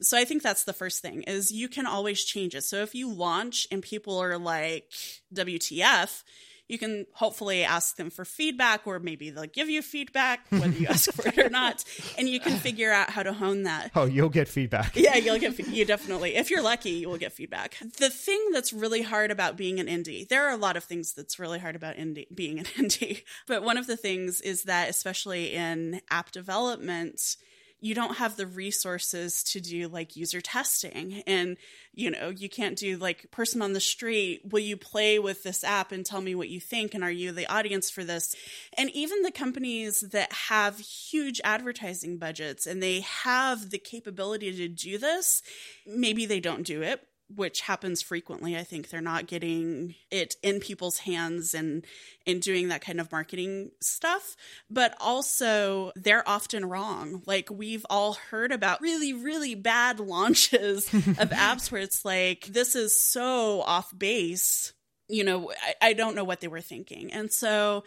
So 0.00 0.16
I 0.16 0.24
think 0.24 0.42
that's 0.42 0.64
the 0.64 0.72
first 0.72 1.02
thing 1.02 1.22
is 1.24 1.50
you 1.52 1.68
can 1.68 1.86
always 1.86 2.24
change 2.24 2.54
it. 2.54 2.62
So 2.64 2.82
if 2.82 2.94
you 2.94 3.12
launch 3.12 3.66
and 3.70 3.82
people 3.82 4.18
are 4.18 4.38
like 4.38 4.90
WTF, 5.34 6.22
you 6.68 6.78
can 6.78 7.04
hopefully 7.14 7.64
ask 7.64 7.96
them 7.96 8.10
for 8.10 8.24
feedback 8.24 8.86
or 8.86 9.00
maybe 9.00 9.30
they'll 9.30 9.42
give 9.46 9.68
you 9.68 9.82
feedback 9.82 10.46
whether 10.50 10.68
you 10.68 10.86
ask 10.86 11.12
for 11.12 11.26
it 11.26 11.36
or 11.36 11.48
not 11.50 11.82
and 12.18 12.28
you 12.28 12.38
can 12.38 12.56
figure 12.58 12.92
out 12.92 13.10
how 13.10 13.24
to 13.24 13.32
hone 13.32 13.64
that 13.64 13.90
Oh, 13.96 14.04
you'll 14.04 14.28
get 14.28 14.46
feedback. 14.46 14.94
yeah 14.94 15.16
you'll 15.16 15.40
get 15.40 15.58
you 15.58 15.84
definitely 15.84 16.36
if 16.36 16.48
you're 16.48 16.62
lucky 16.62 16.90
you 16.90 17.08
will 17.08 17.16
get 17.18 17.32
feedback 17.32 17.76
the 17.98 18.08
thing 18.08 18.50
that's 18.52 18.72
really 18.72 19.02
hard 19.02 19.32
about 19.32 19.56
being 19.56 19.80
an 19.80 19.88
indie 19.88 20.28
there 20.28 20.46
are 20.46 20.52
a 20.52 20.56
lot 20.56 20.76
of 20.76 20.84
things 20.84 21.12
that's 21.12 21.40
really 21.40 21.58
hard 21.58 21.74
about 21.74 21.96
indie 21.96 22.32
being 22.32 22.60
an 22.60 22.64
indie 22.76 23.24
but 23.48 23.64
one 23.64 23.76
of 23.76 23.88
the 23.88 23.96
things 23.96 24.40
is 24.40 24.62
that 24.62 24.88
especially 24.88 25.52
in 25.52 26.00
app 26.08 26.30
development 26.30 27.34
you 27.80 27.94
don't 27.94 28.16
have 28.16 28.36
the 28.36 28.46
resources 28.46 29.42
to 29.44 29.60
do 29.60 29.88
like 29.88 30.16
user 30.16 30.40
testing. 30.40 31.22
And 31.26 31.56
you 31.92 32.10
know 32.10 32.30
you 32.30 32.48
can't 32.48 32.76
do 32.76 32.96
like 32.96 33.30
person 33.30 33.62
on 33.62 33.72
the 33.72 33.80
street 33.80 34.42
will 34.50 34.60
you 34.60 34.76
play 34.76 35.18
with 35.18 35.42
this 35.42 35.64
app 35.64 35.90
and 35.90 36.06
tell 36.06 36.20
me 36.20 36.34
what 36.34 36.48
you 36.48 36.60
think 36.60 36.94
and 36.94 37.02
are 37.02 37.10
you 37.10 37.32
the 37.32 37.46
audience 37.52 37.90
for 37.90 38.04
this? 38.04 38.34
And 38.76 38.90
even 38.90 39.22
the 39.22 39.32
companies 39.32 40.00
that 40.12 40.32
have 40.32 40.78
huge 40.78 41.40
advertising 41.42 42.18
budgets 42.18 42.66
and 42.66 42.82
they 42.82 43.00
have 43.00 43.70
the 43.70 43.78
capability 43.78 44.52
to 44.56 44.68
do 44.68 44.98
this 44.98 45.42
maybe 45.86 46.26
they 46.26 46.40
don't 46.40 46.64
do 46.64 46.82
it 46.82 47.06
which 47.34 47.60
happens 47.60 48.02
frequently. 48.02 48.56
I 48.56 48.64
think 48.64 48.88
they're 48.88 49.00
not 49.00 49.26
getting 49.26 49.94
it 50.10 50.34
in 50.42 50.60
people's 50.60 50.98
hands 50.98 51.54
and 51.54 51.84
in 52.26 52.40
doing 52.40 52.68
that 52.68 52.80
kind 52.80 53.00
of 53.00 53.12
marketing 53.12 53.70
stuff. 53.80 54.36
But 54.68 54.94
also, 55.00 55.92
they're 55.96 56.28
often 56.28 56.64
wrong. 56.64 57.22
Like 57.26 57.48
we've 57.50 57.86
all 57.88 58.14
heard 58.14 58.52
about 58.52 58.80
really, 58.80 59.12
really 59.12 59.54
bad 59.54 60.00
launches 60.00 60.92
of 60.92 60.94
apps 61.30 61.70
where 61.70 61.82
it's 61.82 62.04
like, 62.04 62.46
this 62.46 62.74
is 62.74 63.00
so 63.00 63.62
off 63.62 63.96
base. 63.96 64.72
You 65.08 65.24
know, 65.24 65.50
I, 65.50 65.88
I 65.88 65.92
don't 65.92 66.14
know 66.14 66.24
what 66.24 66.40
they 66.40 66.48
were 66.48 66.60
thinking. 66.60 67.12
And 67.12 67.32
so, 67.32 67.84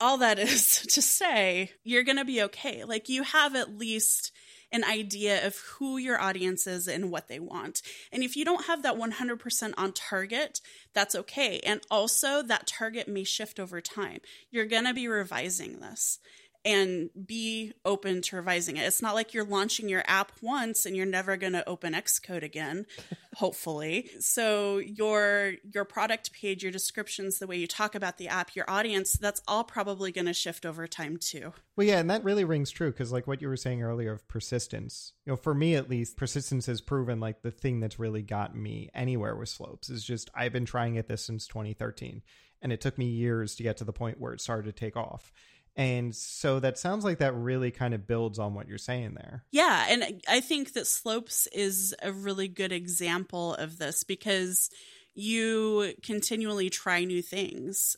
all 0.00 0.18
that 0.18 0.38
is 0.38 0.82
to 0.92 1.02
say, 1.02 1.70
you're 1.84 2.04
going 2.04 2.18
to 2.18 2.24
be 2.24 2.42
okay. 2.44 2.84
Like 2.84 3.08
you 3.08 3.22
have 3.22 3.54
at 3.56 3.76
least 3.76 4.32
an 4.76 4.84
idea 4.84 5.44
of 5.44 5.56
who 5.56 5.96
your 5.96 6.20
audience 6.20 6.66
is 6.66 6.86
and 6.86 7.10
what 7.10 7.28
they 7.28 7.40
want. 7.40 7.80
And 8.12 8.22
if 8.22 8.36
you 8.36 8.44
don't 8.44 8.66
have 8.66 8.82
that 8.82 8.96
100% 8.96 9.74
on 9.76 9.92
target, 9.92 10.60
that's 10.92 11.14
okay. 11.14 11.60
And 11.60 11.80
also, 11.90 12.42
that 12.42 12.66
target 12.66 13.08
may 13.08 13.24
shift 13.24 13.58
over 13.58 13.80
time. 13.80 14.20
You're 14.50 14.66
going 14.66 14.84
to 14.84 14.92
be 14.94 15.08
revising 15.08 15.80
this 15.80 16.18
and 16.66 17.10
be 17.26 17.72
open 17.84 18.20
to 18.20 18.34
revising 18.34 18.76
it. 18.76 18.80
It's 18.80 19.00
not 19.00 19.14
like 19.14 19.32
you're 19.32 19.44
launching 19.44 19.88
your 19.88 20.02
app 20.08 20.32
once 20.42 20.84
and 20.84 20.96
you're 20.96 21.06
never 21.06 21.36
going 21.36 21.52
to 21.52 21.66
open 21.66 21.92
Xcode 21.92 22.42
again, 22.42 22.86
hopefully. 23.36 24.10
So 24.18 24.78
your 24.78 25.54
your 25.72 25.84
product 25.84 26.32
page, 26.32 26.64
your 26.64 26.72
descriptions, 26.72 27.38
the 27.38 27.46
way 27.46 27.56
you 27.56 27.68
talk 27.68 27.94
about 27.94 28.18
the 28.18 28.26
app, 28.26 28.56
your 28.56 28.68
audience, 28.68 29.12
that's 29.12 29.40
all 29.46 29.62
probably 29.62 30.10
going 30.10 30.26
to 30.26 30.34
shift 30.34 30.66
over 30.66 30.88
time 30.88 31.18
too. 31.18 31.52
Well, 31.76 31.86
yeah, 31.86 32.00
and 32.00 32.10
that 32.10 32.24
really 32.24 32.44
rings 32.44 32.72
true 32.72 32.90
because, 32.90 33.12
like 33.12 33.28
what 33.28 33.40
you 33.40 33.48
were 33.48 33.56
saying 33.56 33.82
earlier 33.82 34.10
of 34.10 34.26
persistence, 34.26 35.12
you 35.24 35.32
know, 35.32 35.36
for 35.36 35.54
me 35.54 35.76
at 35.76 35.88
least, 35.88 36.16
persistence 36.16 36.66
has 36.66 36.80
proven 36.80 37.20
like 37.20 37.42
the 37.42 37.52
thing 37.52 37.78
that's 37.78 38.00
really 38.00 38.22
got 38.22 38.56
me 38.56 38.90
anywhere 38.92 39.36
with 39.36 39.50
Slopes 39.50 39.88
is 39.88 40.02
just 40.02 40.30
I've 40.34 40.52
been 40.52 40.64
trying 40.64 40.98
at 40.98 41.06
this 41.06 41.24
since 41.24 41.46
2013, 41.46 42.22
and 42.60 42.72
it 42.72 42.80
took 42.80 42.98
me 42.98 43.06
years 43.06 43.54
to 43.54 43.62
get 43.62 43.76
to 43.76 43.84
the 43.84 43.92
point 43.92 44.20
where 44.20 44.32
it 44.32 44.40
started 44.40 44.74
to 44.74 44.80
take 44.80 44.96
off. 44.96 45.32
And 45.76 46.16
so 46.16 46.58
that 46.60 46.78
sounds 46.78 47.04
like 47.04 47.18
that 47.18 47.34
really 47.34 47.70
kind 47.70 47.92
of 47.92 48.06
builds 48.06 48.38
on 48.38 48.54
what 48.54 48.66
you're 48.66 48.78
saying 48.78 49.14
there. 49.14 49.44
Yeah, 49.50 49.86
and 49.88 50.22
I 50.26 50.40
think 50.40 50.72
that 50.72 50.86
Slopes 50.86 51.46
is 51.52 51.94
a 52.02 52.12
really 52.12 52.48
good 52.48 52.72
example 52.72 53.54
of 53.54 53.76
this 53.76 54.02
because 54.02 54.70
you 55.14 55.92
continually 56.02 56.70
try 56.70 57.04
new 57.04 57.20
things. 57.22 57.96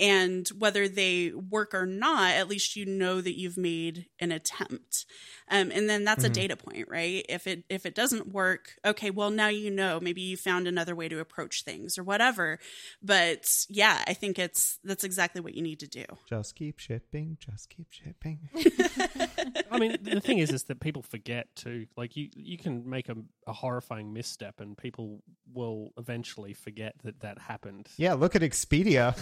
And 0.00 0.48
whether 0.58 0.88
they 0.88 1.30
work 1.30 1.74
or 1.74 1.84
not, 1.84 2.32
at 2.32 2.48
least 2.48 2.74
you 2.74 2.86
know 2.86 3.20
that 3.20 3.38
you've 3.38 3.58
made 3.58 4.06
an 4.18 4.32
attempt. 4.32 5.04
Um, 5.50 5.70
and 5.72 5.90
then 5.90 6.04
that's 6.04 6.24
Mhm. 6.24 6.28
a 6.28 6.30
data 6.30 6.56
point, 6.56 6.88
right? 6.88 7.24
If 7.28 7.46
it 7.46 7.64
if 7.68 7.84
it 7.86 7.94
doesn't 7.94 8.28
work, 8.32 8.78
okay, 8.84 9.10
well 9.10 9.30
now 9.30 9.48
you 9.48 9.70
know. 9.70 9.98
Maybe 10.00 10.20
you 10.22 10.36
found 10.36 10.66
another 10.68 10.94
way 10.94 11.08
to 11.08 11.18
approach 11.18 11.62
things 11.64 11.98
or 11.98 12.02
whatever. 12.04 12.58
But 13.02 13.66
yeah, 13.68 14.02
I 14.06 14.14
think 14.14 14.38
it's 14.38 14.78
that's 14.84 15.04
exactly 15.04 15.40
what 15.40 15.54
you 15.54 15.62
need 15.62 15.80
to 15.80 15.88
do. 15.88 16.04
Just 16.28 16.54
keep 16.54 16.78
shipping, 16.78 17.36
just 17.40 17.68
keep 17.70 17.90
shipping. 17.90 18.48
I 19.70 19.78
mean, 19.78 19.96
the 20.02 20.20
thing 20.20 20.38
is, 20.38 20.50
is 20.50 20.64
that 20.64 20.80
people 20.80 21.02
forget 21.02 21.54
to 21.56 21.86
Like 21.96 22.16
you, 22.16 22.28
you 22.34 22.56
can 22.58 22.88
make 22.88 23.08
a, 23.08 23.16
a 23.46 23.52
horrifying 23.52 24.12
misstep, 24.12 24.60
and 24.60 24.76
people 24.76 25.22
will 25.52 25.92
eventually 25.98 26.54
forget 26.54 26.94
that 27.02 27.20
that 27.20 27.38
happened. 27.38 27.88
Yeah, 27.96 28.14
look 28.14 28.36
at 28.36 28.42
Expedia. 28.42 29.14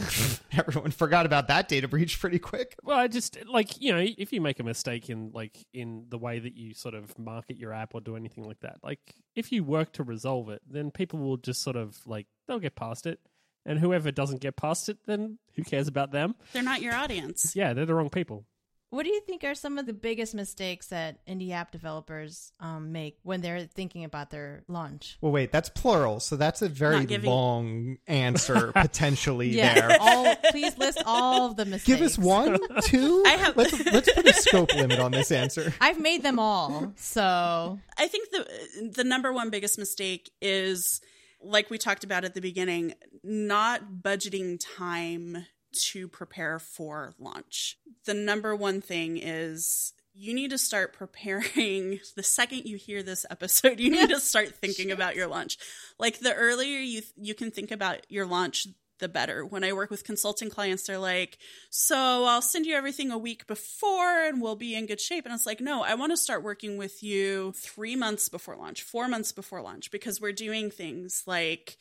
Everyone 0.53 0.91
forgot 0.91 1.25
about 1.27 1.49
that 1.49 1.69
data 1.69 1.89
breach 1.89 2.21
pretty 2.21 2.39
quick. 2.39 2.77
Well, 2.83 2.99
I 2.99 3.09
just 3.09 3.39
like 3.47 3.81
you 3.81 3.93
know, 3.93 4.05
if 4.19 4.33
you 4.33 4.41
make 4.41 4.61
a 4.61 4.65
mistake 4.65 5.09
in 5.09 5.31
like 5.33 5.67
in 5.73 6.07
the 6.09 6.18
way 6.19 6.39
that 6.39 6.57
you 6.57 6.75
sort 6.75 6.95
of 6.95 7.19
market 7.19 7.57
your 7.57 7.73
app 7.73 7.95
or 7.95 8.01
do 8.01 8.17
anything 8.17 8.45
like 8.45 8.61
that, 8.61 8.79
like 8.83 9.01
if 9.35 9.53
you 9.53 9.65
work 9.65 9.93
to 9.95 10.03
resolve 10.03 10.51
it, 10.51 10.61
then 10.69 10.91
people 10.91 11.19
will 11.19 11.37
just 11.37 11.63
sort 11.63 11.77
of 11.77 11.97
like 12.07 12.27
they'll 12.47 12.59
get 12.59 12.77
past 12.77 13.07
it, 13.07 13.21
and 13.65 13.79
whoever 13.79 14.11
doesn't 14.11 14.41
get 14.41 14.57
past 14.57 14.89
it, 14.89 14.99
then 15.07 15.39
who 15.55 15.63
cares 15.63 15.89
about 15.89 16.13
them? 16.13 16.35
They're 16.53 16.63
not 16.63 16.83
your 16.83 16.95
audience. 16.95 17.55
Yeah, 17.57 17.73
they're 17.73 17.87
the 17.87 17.95
wrong 17.95 18.11
people. 18.11 18.45
What 18.91 19.03
do 19.05 19.11
you 19.11 19.21
think 19.21 19.45
are 19.45 19.55
some 19.55 19.77
of 19.77 19.85
the 19.85 19.93
biggest 19.93 20.35
mistakes 20.35 20.87
that 20.87 21.19
indie 21.27 21.51
app 21.51 21.71
developers 21.73 22.53
um, 22.59 22.91
make 22.91 23.19
when 23.23 23.43
they're 23.43 23.65
thinking 23.67 24.03
about 24.05 24.31
their 24.31 24.63
launch? 24.67 25.19
Well, 25.21 25.31
wait, 25.31 25.53
that's 25.53 25.69
plural, 25.69 26.21
so 26.21 26.37
that's 26.37 26.63
a 26.63 26.71
very 26.71 27.05
giving- 27.05 27.29
long 27.29 27.99
answer 28.07 28.73
potentially 28.75 29.51
Yeah, 29.51 29.75
there. 29.89 29.97
all, 30.01 30.35
please 30.51 30.79
list 30.79 31.03
all 31.05 31.51
of 31.51 31.57
the 31.57 31.67
mistakes. 31.67 31.85
Give 31.99 32.01
us 32.01 32.17
one, 32.19 32.59
two. 32.85 33.25
I 33.27 33.31
have- 33.33 33.57
let's 33.59 33.79
let's 33.93 34.11
put 34.11 34.27
a 34.27 34.33
scope 34.33 34.75
limit 34.75 34.99
on 34.99 35.11
this 35.13 35.31
answer. 35.33 35.75
I've 35.83 36.01
made 36.01 36.23
them 36.23 36.39
all, 36.39 36.95
so 36.97 37.79
I 37.99 38.09
think 38.09 38.31
the 38.31 38.91
the 38.95 39.05
number 39.05 39.35
one 39.35 39.51
biggest 39.51 39.79
mistake 39.79 40.31
is 40.41 41.03
like 41.43 41.69
we 41.69 41.77
talked 41.77 42.05
about 42.05 42.25
at 42.25 42.35
the 42.35 42.41
beginning, 42.41 42.95
not 43.23 43.83
budgeting 44.03 44.59
time 44.77 45.45
to 45.79 46.09
prepare 46.09 46.59
for 46.59 47.15
launch. 47.19 47.79
The 48.05 48.15
number 48.15 48.55
one 48.55 48.81
thing 48.81 49.19
is 49.19 49.93
you 50.15 50.35
need 50.35 50.51
to 50.51 50.59
start 50.59 50.93
preparing 50.93 52.01
the 52.17 52.23
second 52.23 52.65
you 52.65 52.77
hear 52.77 53.03
this 53.03 53.25
episode 53.31 53.79
you 53.79 53.91
need 53.91 54.09
to 54.09 54.21
start 54.21 54.57
thinking 54.57 54.91
about 54.91 55.17
your 55.17 55.29
launch. 55.29 55.59
Like 55.99 56.19
the 56.21 56.35
earlier 56.35 56.79
you 56.79 57.03
you 57.17 57.35
can 57.35 57.51
think 57.51 57.71
about 57.71 58.11
your 58.11 58.27
launch 58.27 58.67
the 58.99 59.09
better. 59.09 59.47
When 59.47 59.63
i 59.63 59.73
work 59.73 59.91
with 59.91 60.05
consulting 60.05 60.51
clients 60.51 60.85
they're 60.85 60.99
like 60.99 61.39
so 61.71 61.97
i'll 61.97 62.43
send 62.43 62.67
you 62.67 62.75
everything 62.75 63.13
a 63.13 63.19
week 63.19 63.47
before 63.47 64.25
and 64.25 64.43
we'll 64.43 64.57
be 64.57 64.75
in 64.75 64.87
good 64.87 65.01
shape. 65.01 65.25
And 65.25 65.35
it's 65.35 65.47
like 65.47 65.61
no 65.61 65.83
i 65.83 65.95
want 65.95 66.13
to 66.13 66.17
start 66.17 66.43
working 66.43 66.77
with 66.79 67.03
you 67.03 67.53
three 67.57 67.95
months 67.95 68.29
before 68.29 68.57
launch 68.57 68.83
four 68.83 69.07
months 69.07 69.31
before 69.31 69.63
launch 69.63 69.91
because 69.91 70.21
we're 70.21 70.33
doing 70.33 70.71
things 70.71 71.23
like 71.27 71.79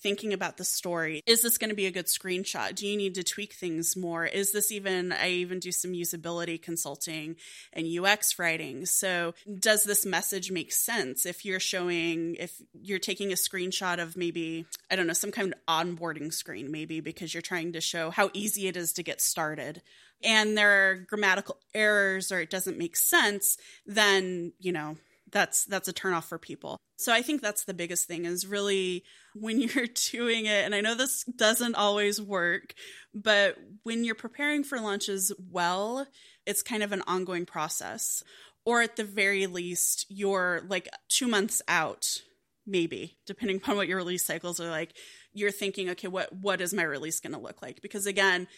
thinking 0.00 0.32
about 0.32 0.56
the 0.56 0.64
story. 0.64 1.22
Is 1.26 1.42
this 1.42 1.58
going 1.58 1.70
to 1.70 1.76
be 1.76 1.86
a 1.86 1.90
good 1.90 2.06
screenshot? 2.06 2.74
Do 2.74 2.86
you 2.86 2.96
need 2.96 3.14
to 3.14 3.22
tweak 3.22 3.54
things 3.54 3.96
more? 3.96 4.26
Is 4.26 4.52
this 4.52 4.70
even, 4.70 5.12
I 5.12 5.30
even 5.30 5.58
do 5.58 5.72
some 5.72 5.92
usability 5.92 6.60
consulting 6.60 7.36
and 7.72 7.86
UX 7.86 8.38
writing. 8.38 8.86
So, 8.86 9.34
does 9.58 9.84
this 9.84 10.04
message 10.04 10.50
make 10.50 10.72
sense 10.72 11.26
if 11.26 11.44
you're 11.44 11.60
showing, 11.60 12.36
if 12.38 12.60
you're 12.74 12.98
taking 12.98 13.32
a 13.32 13.36
screenshot 13.36 14.00
of 14.00 14.16
maybe, 14.16 14.66
I 14.90 14.96
don't 14.96 15.06
know, 15.06 15.12
some 15.12 15.32
kind 15.32 15.52
of 15.52 15.58
onboarding 15.66 16.32
screen, 16.32 16.70
maybe 16.70 17.00
because 17.00 17.34
you're 17.34 17.42
trying 17.42 17.72
to 17.72 17.80
show 17.80 18.10
how 18.10 18.30
easy 18.32 18.68
it 18.68 18.76
is 18.76 18.92
to 18.94 19.02
get 19.02 19.20
started? 19.20 19.82
And 20.22 20.56
there 20.56 20.90
are 20.90 20.94
grammatical 20.96 21.58
errors 21.74 22.32
or 22.32 22.40
it 22.40 22.50
doesn't 22.50 22.78
make 22.78 22.96
sense, 22.96 23.58
then, 23.86 24.52
you 24.58 24.72
know, 24.72 24.96
that's 25.32 25.64
that's 25.64 25.88
a 25.88 25.92
turnoff 25.92 26.24
for 26.24 26.38
people. 26.38 26.78
So 26.98 27.12
I 27.12 27.22
think 27.22 27.42
that's 27.42 27.64
the 27.64 27.74
biggest 27.74 28.06
thing 28.06 28.24
is 28.24 28.46
really 28.46 29.04
when 29.34 29.60
you're 29.60 29.86
doing 30.12 30.46
it 30.46 30.64
and 30.64 30.74
I 30.74 30.80
know 30.80 30.94
this 30.94 31.24
doesn't 31.24 31.74
always 31.74 32.20
work, 32.20 32.74
but 33.14 33.56
when 33.82 34.04
you're 34.04 34.14
preparing 34.14 34.64
for 34.64 34.80
launches 34.80 35.32
well, 35.50 36.06
it's 36.46 36.62
kind 36.62 36.82
of 36.82 36.92
an 36.92 37.02
ongoing 37.06 37.46
process. 37.46 38.22
Or 38.64 38.82
at 38.82 38.96
the 38.96 39.04
very 39.04 39.46
least, 39.46 40.06
you're 40.08 40.62
like 40.68 40.88
2 41.08 41.28
months 41.28 41.62
out 41.68 42.22
maybe, 42.66 43.16
depending 43.24 43.58
upon 43.58 43.76
what 43.76 43.86
your 43.86 43.96
release 43.96 44.24
cycles 44.24 44.58
are 44.58 44.70
like. 44.70 44.96
You're 45.32 45.52
thinking, 45.52 45.90
okay, 45.90 46.08
what 46.08 46.32
what 46.32 46.60
is 46.60 46.74
my 46.74 46.82
release 46.82 47.20
going 47.20 47.32
to 47.32 47.38
look 47.38 47.62
like? 47.62 47.80
Because 47.80 48.06
again, 48.06 48.48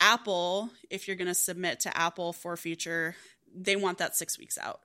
Apple, 0.00 0.70
if 0.90 1.08
you're 1.08 1.16
going 1.16 1.26
to 1.26 1.34
submit 1.34 1.80
to 1.80 1.96
Apple 1.96 2.32
for 2.32 2.56
feature, 2.56 3.16
they 3.52 3.74
want 3.74 3.98
that 3.98 4.14
6 4.14 4.38
weeks 4.38 4.58
out. 4.58 4.80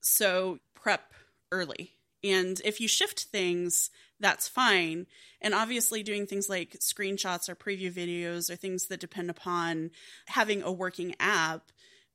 So 0.00 0.58
prep 0.84 1.12
early. 1.50 1.94
And 2.22 2.60
if 2.64 2.78
you 2.80 2.88
shift 2.88 3.24
things, 3.24 3.90
that's 4.20 4.48
fine. 4.48 5.06
And 5.40 5.54
obviously, 5.54 6.02
doing 6.02 6.26
things 6.26 6.48
like 6.48 6.76
screenshots 6.78 7.48
or 7.48 7.54
preview 7.54 7.90
videos 7.90 8.50
or 8.50 8.56
things 8.56 8.86
that 8.86 9.00
depend 9.00 9.30
upon 9.30 9.90
having 10.26 10.62
a 10.62 10.70
working 10.70 11.14
app, 11.18 11.72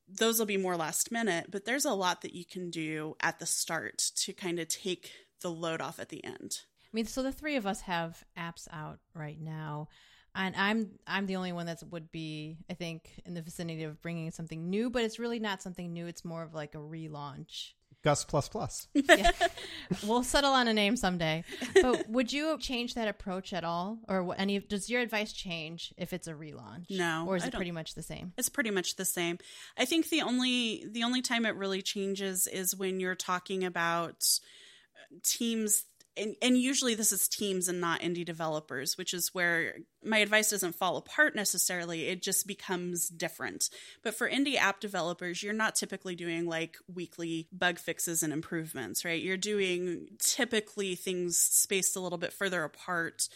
those 0.07 0.37
will 0.39 0.45
be 0.45 0.57
more 0.57 0.77
last 0.77 1.11
minute. 1.11 1.47
But 1.49 1.65
there's 1.65 1.85
a 1.85 1.93
lot 1.93 2.21
that 2.21 2.33
you 2.33 2.45
can 2.45 2.69
do 2.69 3.15
at 3.21 3.39
the 3.39 3.45
start 3.45 3.97
to 4.17 4.33
kind 4.33 4.59
of 4.59 4.67
take 4.67 5.11
the 5.41 5.51
load 5.51 5.81
off 5.81 5.99
at 5.99 6.09
the 6.09 6.23
end. 6.23 6.59
I 6.85 6.91
mean, 6.93 7.05
so 7.05 7.23
the 7.23 7.31
three 7.31 7.55
of 7.55 7.65
us 7.67 7.81
have 7.81 8.23
apps 8.37 8.67
out 8.71 8.99
right 9.13 9.39
now. 9.39 9.89
and 10.35 10.55
I'm 10.55 10.91
I'm 11.07 11.25
the 11.25 11.35
only 11.37 11.51
one 11.53 11.65
that 11.65 11.81
would 11.89 12.11
be 12.11 12.57
I 12.69 12.73
think 12.75 13.09
in 13.25 13.33
the 13.33 13.41
vicinity 13.41 13.83
of 13.83 14.01
bringing 14.01 14.31
something 14.31 14.69
new, 14.69 14.89
but 14.89 15.03
it's 15.03 15.19
really 15.19 15.39
not 15.39 15.61
something 15.61 15.91
new. 15.91 16.07
It's 16.07 16.25
more 16.25 16.43
of 16.43 16.53
like 16.53 16.75
a 16.75 16.79
relaunch. 16.79 17.73
Gus 18.03 18.23
plus 18.23 18.47
plus. 18.47 18.87
Yeah. 18.93 19.31
we'll 20.03 20.23
settle 20.23 20.51
on 20.51 20.67
a 20.67 20.73
name 20.73 20.95
someday. 20.95 21.43
But 21.81 22.09
would 22.09 22.31
you 22.31 22.57
change 22.59 22.93
that 22.93 23.07
approach 23.07 23.51
at 23.51 23.63
all, 23.63 23.99
or 24.07 24.33
any? 24.37 24.59
Does 24.59 24.89
your 24.89 25.01
advice 25.01 25.33
change 25.33 25.93
if 25.97 26.13
it's 26.13 26.27
a 26.27 26.33
relaunch? 26.33 26.89
No, 26.89 27.25
or 27.27 27.35
is 27.35 27.43
I 27.43 27.47
it 27.47 27.53
pretty 27.53 27.71
much 27.71 27.95
the 27.95 28.03
same? 28.03 28.31
It's 28.37 28.49
pretty 28.49 28.71
much 28.71 28.95
the 28.95 29.05
same. 29.05 29.37
I 29.77 29.85
think 29.85 30.09
the 30.09 30.21
only 30.21 30.85
the 30.89 31.03
only 31.03 31.21
time 31.21 31.45
it 31.45 31.55
really 31.55 31.81
changes 31.81 32.47
is 32.47 32.75
when 32.75 32.99
you're 33.01 33.15
talking 33.15 33.65
about 33.65 34.23
teams 35.23 35.85
and, 36.19 36.35
and 36.41 36.57
usually 36.57 36.95
this 36.95 37.11
is 37.11 37.27
teams 37.27 37.67
and 37.67 37.79
not 37.79 38.01
indie 38.01 38.25
developers, 38.25 38.97
which 38.97 39.13
is 39.13 39.33
where 39.33 39.75
my 40.03 40.19
advice 40.19 40.49
doesn't 40.49 40.75
fall 40.75 40.97
apart 40.97 41.35
necessarily. 41.35 42.07
It 42.07 42.21
just 42.21 42.47
becomes 42.47 43.09
different. 43.09 43.69
But 44.03 44.15
for 44.15 44.29
indie 44.29 44.55
app 44.55 44.79
developers, 44.79 45.41
you're 45.41 45.53
not 45.53 45.75
typically 45.75 46.15
doing 46.15 46.45
like 46.45 46.77
weekly 46.93 47.47
bug 47.51 47.79
fixes 47.79 48.23
and 48.23 48.33
improvements, 48.33 49.03
right? 49.03 49.21
You're 49.21 49.37
doing 49.37 50.07
typically 50.19 50.95
things 50.95 51.37
spaced 51.37 51.95
a 51.95 51.99
little 51.99 52.17
bit 52.17 52.33
further 52.33 52.63
apart. 52.63 53.27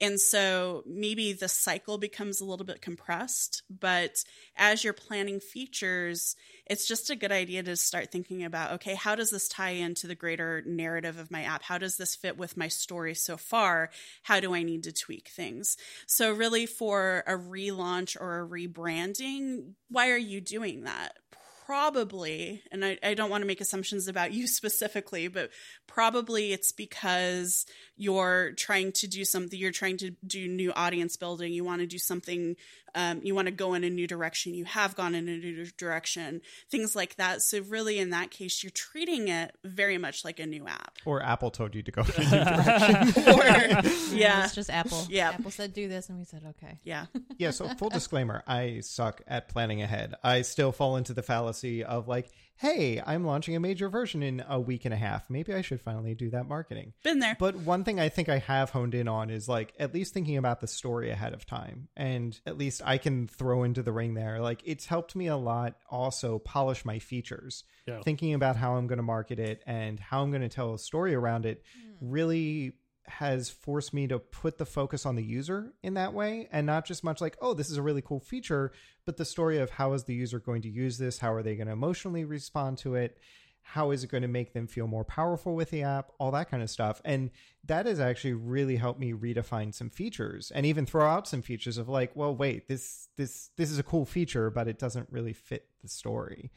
And 0.00 0.18
so 0.18 0.82
maybe 0.86 1.34
the 1.34 1.48
cycle 1.48 1.98
becomes 1.98 2.40
a 2.40 2.44
little 2.46 2.64
bit 2.64 2.80
compressed, 2.80 3.62
but 3.68 4.24
as 4.56 4.82
you're 4.82 4.94
planning 4.94 5.40
features, 5.40 6.36
it's 6.64 6.88
just 6.88 7.10
a 7.10 7.16
good 7.16 7.32
idea 7.32 7.62
to 7.64 7.76
start 7.76 8.10
thinking 8.10 8.42
about 8.42 8.72
okay, 8.72 8.94
how 8.94 9.14
does 9.14 9.30
this 9.30 9.48
tie 9.48 9.70
into 9.70 10.06
the 10.06 10.14
greater 10.14 10.62
narrative 10.64 11.18
of 11.18 11.30
my 11.30 11.42
app? 11.42 11.62
How 11.62 11.76
does 11.76 11.98
this 11.98 12.14
fit 12.14 12.38
with 12.38 12.56
my 12.56 12.68
story 12.68 13.14
so 13.14 13.36
far? 13.36 13.90
How 14.22 14.40
do 14.40 14.54
I 14.54 14.62
need 14.62 14.84
to 14.84 14.92
tweak 14.92 15.28
things? 15.28 15.76
So, 16.06 16.32
really, 16.32 16.64
for 16.64 17.22
a 17.26 17.36
relaunch 17.36 18.16
or 18.18 18.40
a 18.40 18.48
rebranding, 18.48 19.74
why 19.88 20.10
are 20.10 20.16
you 20.16 20.40
doing 20.40 20.84
that? 20.84 21.18
Probably, 21.66 22.62
and 22.72 22.84
I, 22.84 22.98
I 23.00 23.14
don't 23.14 23.30
want 23.30 23.42
to 23.42 23.46
make 23.46 23.60
assumptions 23.60 24.08
about 24.08 24.32
you 24.32 24.46
specifically, 24.48 25.28
but 25.28 25.50
probably 25.90 26.52
it's 26.52 26.70
because 26.70 27.66
you're 27.96 28.52
trying 28.52 28.92
to 28.92 29.08
do 29.08 29.24
something, 29.24 29.58
you're 29.58 29.72
trying 29.72 29.96
to 29.98 30.10
do 30.24 30.46
new 30.46 30.72
audience 30.72 31.16
building, 31.16 31.52
you 31.52 31.64
want 31.64 31.80
to 31.80 31.86
do 31.86 31.98
something, 31.98 32.54
um, 32.94 33.20
you 33.24 33.34
want 33.34 33.46
to 33.46 33.52
go 33.52 33.74
in 33.74 33.82
a 33.82 33.90
new 33.90 34.06
direction, 34.06 34.54
you 34.54 34.64
have 34.64 34.94
gone 34.94 35.16
in 35.16 35.28
a 35.28 35.36
new 35.36 35.66
direction, 35.76 36.42
things 36.70 36.94
like 36.94 37.16
that. 37.16 37.42
So, 37.42 37.60
really, 37.62 37.98
in 37.98 38.10
that 38.10 38.30
case, 38.30 38.62
you're 38.62 38.70
treating 38.70 39.28
it 39.28 39.56
very 39.64 39.98
much 39.98 40.24
like 40.24 40.38
a 40.38 40.46
new 40.46 40.66
app. 40.66 40.96
Or 41.04 41.22
Apple 41.22 41.50
told 41.50 41.74
you 41.74 41.82
to 41.82 41.90
go 41.90 42.02
in 42.02 42.22
a 42.22 42.30
new 42.30 42.44
direction. 42.62 43.34
Or, 43.34 44.16
yeah, 44.16 44.44
it's 44.44 44.54
just 44.54 44.70
Apple. 44.70 45.06
Yeah. 45.10 45.30
Apple 45.30 45.50
said 45.50 45.74
do 45.74 45.88
this, 45.88 46.08
and 46.08 46.18
we 46.18 46.24
said 46.24 46.42
okay. 46.50 46.78
yeah. 46.84 47.06
yeah, 47.36 47.50
so 47.50 47.68
full 47.70 47.90
disclaimer, 47.90 48.42
I 48.46 48.80
suck 48.80 49.22
at 49.26 49.48
planning 49.48 49.82
ahead. 49.82 50.14
I 50.22 50.42
still 50.42 50.70
fall 50.70 50.96
into 50.96 51.14
the 51.14 51.22
fallacy 51.22 51.82
of 51.82 52.06
like, 52.06 52.30
hey, 52.60 53.02
I'm 53.06 53.24
launching 53.24 53.56
a 53.56 53.60
major 53.60 53.88
version 53.88 54.22
in 54.22 54.44
a 54.46 54.60
week 54.60 54.84
and 54.84 54.92
a 54.92 54.96
half. 54.96 55.30
Maybe 55.30 55.54
I 55.54 55.62
should 55.62 55.80
finally 55.80 56.14
do 56.14 56.28
that 56.30 56.46
marketing. 56.46 56.92
Been 57.02 57.18
there. 57.18 57.34
But 57.38 57.56
one 57.56 57.84
thing 57.84 57.98
I 57.98 58.10
think 58.10 58.28
I 58.28 58.36
have 58.36 58.68
honed 58.68 58.94
in 58.94 59.08
on 59.08 59.30
is 59.30 59.48
like 59.48 59.72
at 59.80 59.94
least 59.94 60.12
thinking 60.12 60.36
about 60.36 60.60
the 60.60 60.66
story 60.66 61.10
ahead 61.10 61.32
of 61.32 61.46
time. 61.46 61.88
And 61.96 62.38
at 62.44 62.58
least 62.58 62.82
I 62.84 62.98
can 62.98 63.28
throw 63.28 63.62
into 63.62 63.82
the 63.82 63.92
ring 63.92 64.12
there. 64.12 64.40
Like 64.40 64.60
it's 64.66 64.84
helped 64.84 65.16
me 65.16 65.26
a 65.28 65.38
lot 65.38 65.76
also 65.88 66.38
polish 66.38 66.84
my 66.84 66.98
features. 66.98 67.64
Yeah. 67.86 68.02
Thinking 68.02 68.34
about 68.34 68.56
how 68.56 68.74
I'm 68.74 68.86
going 68.86 68.98
to 68.98 69.02
market 69.02 69.38
it 69.38 69.62
and 69.66 69.98
how 69.98 70.22
I'm 70.22 70.30
going 70.30 70.42
to 70.42 70.50
tell 70.50 70.74
a 70.74 70.78
story 70.78 71.14
around 71.14 71.46
it 71.46 71.62
hmm. 71.82 72.10
really 72.12 72.74
has 73.10 73.50
forced 73.50 73.92
me 73.92 74.06
to 74.06 74.18
put 74.18 74.56
the 74.58 74.64
focus 74.64 75.04
on 75.04 75.16
the 75.16 75.22
user 75.22 75.72
in 75.82 75.94
that 75.94 76.14
way 76.14 76.48
and 76.50 76.66
not 76.66 76.84
just 76.84 77.04
much 77.04 77.20
like 77.20 77.36
oh 77.40 77.52
this 77.52 77.70
is 77.70 77.76
a 77.76 77.82
really 77.82 78.02
cool 78.02 78.20
feature 78.20 78.72
but 79.10 79.16
the 79.16 79.24
story 79.24 79.58
of 79.58 79.70
how 79.70 79.92
is 79.94 80.04
the 80.04 80.14
user 80.14 80.38
going 80.38 80.62
to 80.62 80.68
use 80.68 80.98
this? 80.98 81.18
How 81.18 81.32
are 81.32 81.42
they 81.42 81.56
going 81.56 81.66
to 81.66 81.72
emotionally 81.72 82.24
respond 82.24 82.78
to 82.78 82.94
it? 82.94 83.18
How 83.62 83.90
is 83.90 84.04
it 84.04 84.10
going 84.10 84.22
to 84.22 84.28
make 84.28 84.52
them 84.52 84.66
feel 84.66 84.86
more 84.86 85.04
powerful 85.04 85.54
with 85.54 85.70
the 85.70 85.82
app? 85.82 86.12
All 86.18 86.30
that 86.30 86.50
kind 86.50 86.62
of 86.62 86.70
stuff. 86.70 87.00
And 87.04 87.30
that 87.64 87.86
has 87.86 88.00
actually 88.00 88.34
really 88.34 88.76
helped 88.76 89.00
me 89.00 89.12
redefine 89.12 89.74
some 89.74 89.90
features 89.90 90.50
and 90.50 90.64
even 90.64 90.86
throw 90.86 91.06
out 91.06 91.28
some 91.28 91.42
features 91.42 91.76
of 91.76 91.88
like 91.88 92.14
well 92.14 92.34
wait 92.34 92.68
this 92.68 93.08
this 93.16 93.50
this 93.56 93.70
is 93.70 93.78
a 93.78 93.82
cool 93.82 94.06
feature 94.06 94.48
but 94.48 94.66
it 94.66 94.78
doesn't 94.78 95.08
really 95.10 95.32
fit 95.34 95.66
the 95.82 95.88
story 95.88 96.50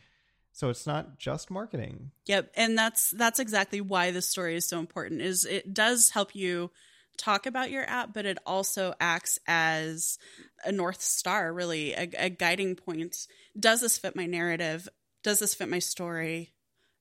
so 0.53 0.69
it's 0.69 0.87
not 0.87 1.19
just 1.19 1.51
marketing 1.51 2.11
Yep, 2.25 2.51
and 2.55 2.77
that's 2.77 3.11
that's 3.11 3.39
exactly 3.39 3.81
why 3.81 4.11
this 4.11 4.27
story 4.27 4.55
is 4.55 4.65
so 4.65 4.79
important. 4.79 5.21
Is 5.21 5.45
it 5.45 5.73
does 5.73 6.11
help 6.11 6.35
you 6.35 6.71
talk 7.17 7.45
about 7.45 7.71
your 7.71 7.87
app, 7.87 8.13
but 8.13 8.25
it 8.25 8.37
also 8.45 8.93
acts 8.99 9.39
as 9.47 10.17
a 10.65 10.71
north 10.71 11.01
star, 11.01 11.53
really 11.53 11.93
a, 11.93 12.09
a 12.17 12.29
guiding 12.29 12.75
point. 12.75 13.27
Does 13.59 13.81
this 13.81 13.97
fit 13.97 14.15
my 14.15 14.25
narrative? 14.25 14.87
Does 15.23 15.39
this 15.39 15.53
fit 15.53 15.69
my 15.69 15.79
story? 15.79 16.53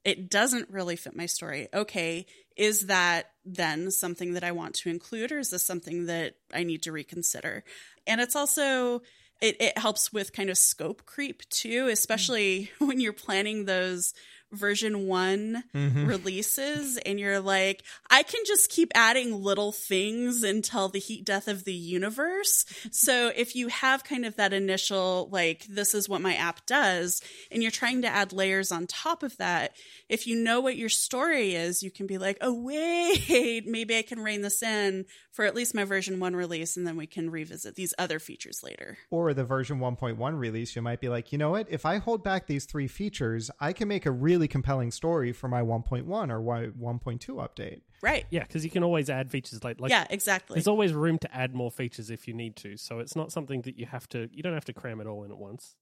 It 0.05 0.29
doesn't 0.31 0.69
really 0.69 0.97
fit 0.97 1.17
my 1.17 1.27
story. 1.27 1.69
Okay, 1.73 2.27
is 2.57 2.87
that 2.87 3.31
then 3.45 3.91
something 3.91 4.35
that 4.35 4.45
I 4.45 4.53
want 4.53 4.75
to 4.77 4.91
include, 4.91 5.31
or 5.33 5.39
is 5.39 5.51
this 5.51 5.65
something 5.65 6.07
that 6.07 6.35
I 6.53 6.65
need 6.65 6.83
to 6.83 6.93
reconsider? 6.93 7.65
And 8.07 8.21
it's 8.21 8.37
also 8.37 9.03
it, 9.43 9.61
it 9.61 9.77
helps 9.77 10.13
with 10.13 10.33
kind 10.33 10.49
of 10.49 10.57
scope 10.57 11.05
creep 11.05 11.47
too, 11.51 11.89
especially 11.89 12.71
when 12.79 13.01
you're 13.01 13.13
planning 13.13 13.67
those 13.67 14.15
version 14.53 15.07
one 15.07 15.65
mm-hmm. 15.75 16.07
releases 16.07 16.99
and 16.99 17.19
you're 17.19 17.41
like, 17.41 17.83
I 18.11 18.23
can 18.23 18.43
just 18.47 18.71
keep 18.71 18.93
adding 18.95 19.43
little 19.43 19.73
things 19.73 20.43
until 20.43 20.89
the 20.89 20.99
heat 20.99 21.25
death 21.25 21.49
of 21.49 21.65
the 21.65 21.73
universe. 21.73 22.67
so 22.91 23.33
if 23.35 23.57
you 23.57 23.69
have 23.69 24.05
kind 24.05 24.25
of 24.25 24.37
that 24.37 24.53
initial, 24.53 25.29
like, 25.33 25.67
this 25.69 25.95
is 25.95 26.09
what 26.09 26.21
my 26.21 26.35
app 26.35 26.67
does, 26.67 27.23
and 27.51 27.63
you're 27.63 27.71
trying 27.71 28.03
to 28.03 28.09
add 28.09 28.33
layers 28.33 28.71
on 28.71 28.87
top 28.87 29.23
of 29.23 29.37
that, 29.39 29.75
if 30.09 30.27
you 30.27 30.37
know 30.37 30.61
what 30.61 30.77
your 30.77 30.91
story 30.91 31.55
is, 31.55 31.83
you 31.83 31.91
can 31.91 32.07
be 32.07 32.19
like, 32.19 32.37
oh, 32.43 32.53
wait, 32.53 33.67
maybe 33.67 33.97
I 33.97 34.03
can 34.03 34.21
rein 34.21 34.43
this 34.43 34.63
in 34.63 35.07
for 35.33 35.45
at 35.45 35.55
least 35.55 35.75
my 35.75 35.85
version 35.85 36.21
one 36.21 36.37
release, 36.37 36.77
and 36.77 36.87
then 36.87 36.97
we 36.97 37.07
can 37.07 37.31
revisit 37.31 37.75
these 37.75 37.95
other 37.99 38.19
features 38.19 38.63
later. 38.63 38.99
or 39.11 39.33
the 39.35 39.45
version 39.45 39.81
1.1 39.81 40.39
release, 40.39 40.77
you 40.77 40.83
might 40.83 41.01
be 41.01 41.09
like, 41.09 41.33
you 41.33 41.39
know 41.39 41.51
what? 41.51 41.67
If 41.71 41.87
I 41.87 41.97
hold 41.97 42.23
back 42.23 42.47
these 42.47 42.67
three 42.67 42.87
features, 42.87 43.51
I 43.59 43.73
can 43.73 43.89
make 43.89 44.07
a 44.07 44.11
really 44.11 44.47
compelling 44.47 44.91
story 44.91 45.33
for 45.33 45.49
my 45.49 45.63
1.1 45.63 46.07
or 46.09 46.41
1.2 46.41 47.19
update. 47.29 47.81
Right. 48.03 48.27
Yeah, 48.31 48.43
because 48.43 48.65
you 48.65 48.71
can 48.71 48.83
always 48.83 49.09
add 49.09 49.31
features 49.31 49.63
like 49.65 49.81
like 49.81 49.91
yeah, 49.91 50.07
exactly. 50.11 50.57
there's 50.57 50.67
always 50.67 50.93
room 50.93 51.19
to 51.19 51.35
add 51.35 51.55
more 51.55 51.71
features 51.71 52.11
if 52.11 52.27
you 52.27 52.35
need 52.35 52.57
to. 52.57 52.77
So 52.77 52.99
it's 52.99 53.17
not 53.17 53.33
something 53.33 53.63
that 53.63 53.79
you 53.79 53.87
have 53.87 54.09
to 54.11 54.29
you 54.33 54.43
don't 54.43 54.55
have 54.55 54.65
to 54.67 54.73
cram 54.73 55.01
it 55.01 55.07
all 55.07 55.23
in 55.25 55.31
at 55.31 55.39
once. 55.39 55.77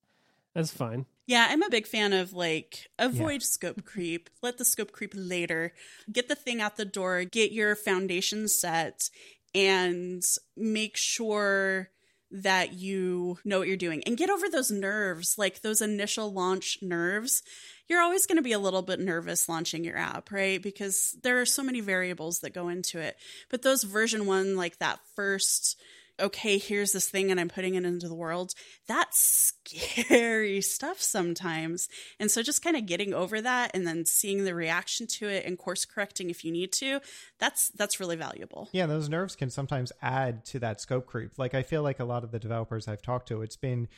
That's 0.54 0.72
fine. 0.72 1.06
Yeah, 1.26 1.46
I'm 1.48 1.62
a 1.62 1.70
big 1.70 1.86
fan 1.86 2.12
of 2.12 2.32
like 2.32 2.88
avoid 2.98 3.42
scope 3.42 3.84
creep. 3.84 4.28
Let 4.42 4.58
the 4.58 4.64
scope 4.64 4.92
creep 4.92 5.12
later. 5.14 5.72
Get 6.12 6.28
the 6.28 6.34
thing 6.34 6.60
out 6.60 6.76
the 6.76 6.84
door, 6.84 7.24
get 7.24 7.52
your 7.52 7.76
foundation 7.76 8.48
set, 8.48 9.10
and 9.54 10.22
make 10.56 10.96
sure 10.96 11.90
that 12.30 12.74
you 12.74 13.38
know 13.44 13.58
what 13.58 13.66
you're 13.66 13.76
doing 13.76 14.04
and 14.04 14.16
get 14.16 14.30
over 14.30 14.48
those 14.48 14.70
nerves, 14.70 15.36
like 15.36 15.62
those 15.62 15.80
initial 15.80 16.32
launch 16.32 16.78
nerves. 16.80 17.42
You're 17.88 18.02
always 18.02 18.26
going 18.26 18.36
to 18.36 18.42
be 18.42 18.52
a 18.52 18.58
little 18.58 18.82
bit 18.82 19.00
nervous 19.00 19.48
launching 19.48 19.82
your 19.82 19.96
app, 19.96 20.30
right? 20.30 20.62
Because 20.62 21.16
there 21.24 21.40
are 21.40 21.46
so 21.46 21.64
many 21.64 21.80
variables 21.80 22.38
that 22.40 22.54
go 22.54 22.68
into 22.68 23.00
it. 23.00 23.16
But 23.48 23.62
those 23.62 23.82
version 23.82 24.26
one, 24.26 24.56
like 24.56 24.78
that 24.78 25.00
first 25.16 25.76
okay, 26.20 26.58
here's 26.58 26.92
this 26.92 27.08
thing 27.08 27.30
and 27.30 27.40
I'm 27.40 27.48
putting 27.48 27.74
it 27.74 27.84
into 27.84 28.08
the 28.08 28.14
world. 28.14 28.54
That's 28.86 29.52
scary 29.64 30.60
stuff 30.60 31.00
sometimes. 31.00 31.88
And 32.18 32.30
so 32.30 32.42
just 32.42 32.62
kind 32.62 32.76
of 32.76 32.86
getting 32.86 33.14
over 33.14 33.40
that 33.40 33.70
and 33.74 33.86
then 33.86 34.04
seeing 34.04 34.44
the 34.44 34.54
reaction 34.54 35.06
to 35.18 35.28
it 35.28 35.44
and 35.44 35.58
course 35.58 35.84
correcting 35.84 36.30
if 36.30 36.44
you 36.44 36.52
need 36.52 36.72
to, 36.74 37.00
that's 37.38 37.70
that's 37.70 38.00
really 38.00 38.16
valuable. 38.16 38.68
Yeah, 38.72 38.86
those 38.86 39.08
nerves 39.08 39.36
can 39.36 39.50
sometimes 39.50 39.92
add 40.02 40.44
to 40.46 40.58
that 40.60 40.80
scope 40.80 41.06
creep. 41.06 41.38
Like 41.38 41.54
I 41.54 41.62
feel 41.62 41.82
like 41.82 42.00
a 42.00 42.04
lot 42.04 42.24
of 42.24 42.30
the 42.30 42.38
developers 42.38 42.88
I've 42.88 43.02
talked 43.02 43.28
to, 43.28 43.42
it's 43.42 43.56
been 43.56 43.88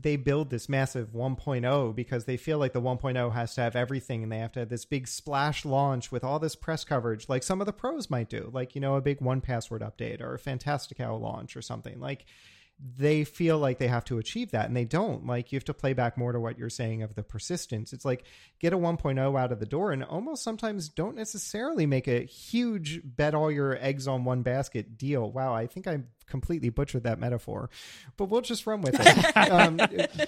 they 0.00 0.16
build 0.16 0.48
this 0.50 0.68
massive 0.68 1.08
1.0 1.12 1.94
because 1.94 2.24
they 2.24 2.36
feel 2.36 2.58
like 2.58 2.72
the 2.72 2.80
1.0 2.80 3.32
has 3.32 3.54
to 3.54 3.60
have 3.62 3.74
everything 3.74 4.22
and 4.22 4.30
they 4.30 4.38
have 4.38 4.52
to 4.52 4.60
have 4.60 4.68
this 4.68 4.84
big 4.84 5.08
splash 5.08 5.64
launch 5.64 6.12
with 6.12 6.22
all 6.22 6.38
this 6.38 6.54
press 6.54 6.84
coverage 6.84 7.28
like 7.28 7.42
some 7.42 7.60
of 7.60 7.66
the 7.66 7.72
pros 7.72 8.08
might 8.08 8.28
do 8.28 8.48
like 8.52 8.74
you 8.74 8.80
know 8.80 8.94
a 8.94 9.00
big 9.00 9.20
1Password 9.20 9.80
update 9.80 10.20
or 10.20 10.34
a 10.34 10.38
Fantastical 10.38 11.18
launch 11.18 11.56
or 11.56 11.62
something. 11.62 12.00
Like 12.00 12.26
they 12.96 13.24
feel 13.24 13.58
like 13.58 13.78
they 13.78 13.88
have 13.88 14.04
to 14.04 14.18
achieve 14.18 14.52
that 14.52 14.66
and 14.66 14.76
they 14.76 14.84
don't. 14.84 15.26
Like 15.26 15.50
you 15.50 15.56
have 15.56 15.64
to 15.64 15.74
play 15.74 15.94
back 15.94 16.16
more 16.16 16.32
to 16.32 16.38
what 16.38 16.58
you're 16.58 16.70
saying 16.70 17.02
of 17.02 17.14
the 17.14 17.24
persistence. 17.24 17.92
It's 17.92 18.04
like 18.04 18.24
get 18.60 18.72
a 18.72 18.78
1.0 18.78 19.38
out 19.38 19.52
of 19.52 19.58
the 19.58 19.66
door 19.66 19.92
and 19.92 20.04
almost 20.04 20.44
sometimes 20.44 20.88
don't 20.88 21.16
necessarily 21.16 21.86
make 21.86 22.06
a 22.06 22.24
huge 22.24 23.00
bet 23.04 23.34
all 23.34 23.50
your 23.50 23.76
eggs 23.80 24.06
on 24.06 24.24
one 24.24 24.42
basket 24.42 24.96
deal. 24.96 25.30
Wow 25.30 25.54
i 25.54 25.66
think 25.66 25.86
i've 25.86 26.04
completely 26.28 26.68
butchered 26.68 27.04
that 27.04 27.18
metaphor, 27.18 27.70
but 28.16 28.26
we'll 28.26 28.40
just 28.40 28.66
run 28.66 28.82
with 28.82 28.96
it. 28.98 29.36
um, 29.50 29.78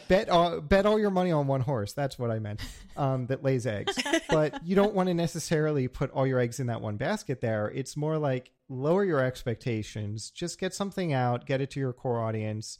bet 0.08 0.28
all, 0.28 0.60
bet 0.60 0.86
all 0.86 0.98
your 0.98 1.10
money 1.10 1.32
on 1.32 1.46
one 1.46 1.60
horse. 1.60 1.92
That's 1.92 2.18
what 2.18 2.30
I 2.30 2.38
meant. 2.38 2.60
Um, 2.96 3.26
that 3.26 3.42
lays 3.42 3.66
eggs, 3.66 3.96
but 4.28 4.64
you 4.66 4.74
don't 4.74 4.94
want 4.94 5.08
to 5.08 5.14
necessarily 5.14 5.88
put 5.88 6.10
all 6.10 6.26
your 6.26 6.38
eggs 6.38 6.60
in 6.60 6.66
that 6.66 6.80
one 6.80 6.96
basket. 6.96 7.40
There, 7.40 7.70
it's 7.70 7.96
more 7.96 8.18
like 8.18 8.50
lower 8.68 9.04
your 9.04 9.20
expectations. 9.20 10.30
Just 10.30 10.58
get 10.58 10.74
something 10.74 11.12
out, 11.12 11.46
get 11.46 11.60
it 11.60 11.70
to 11.70 11.80
your 11.80 11.92
core 11.92 12.20
audience, 12.20 12.78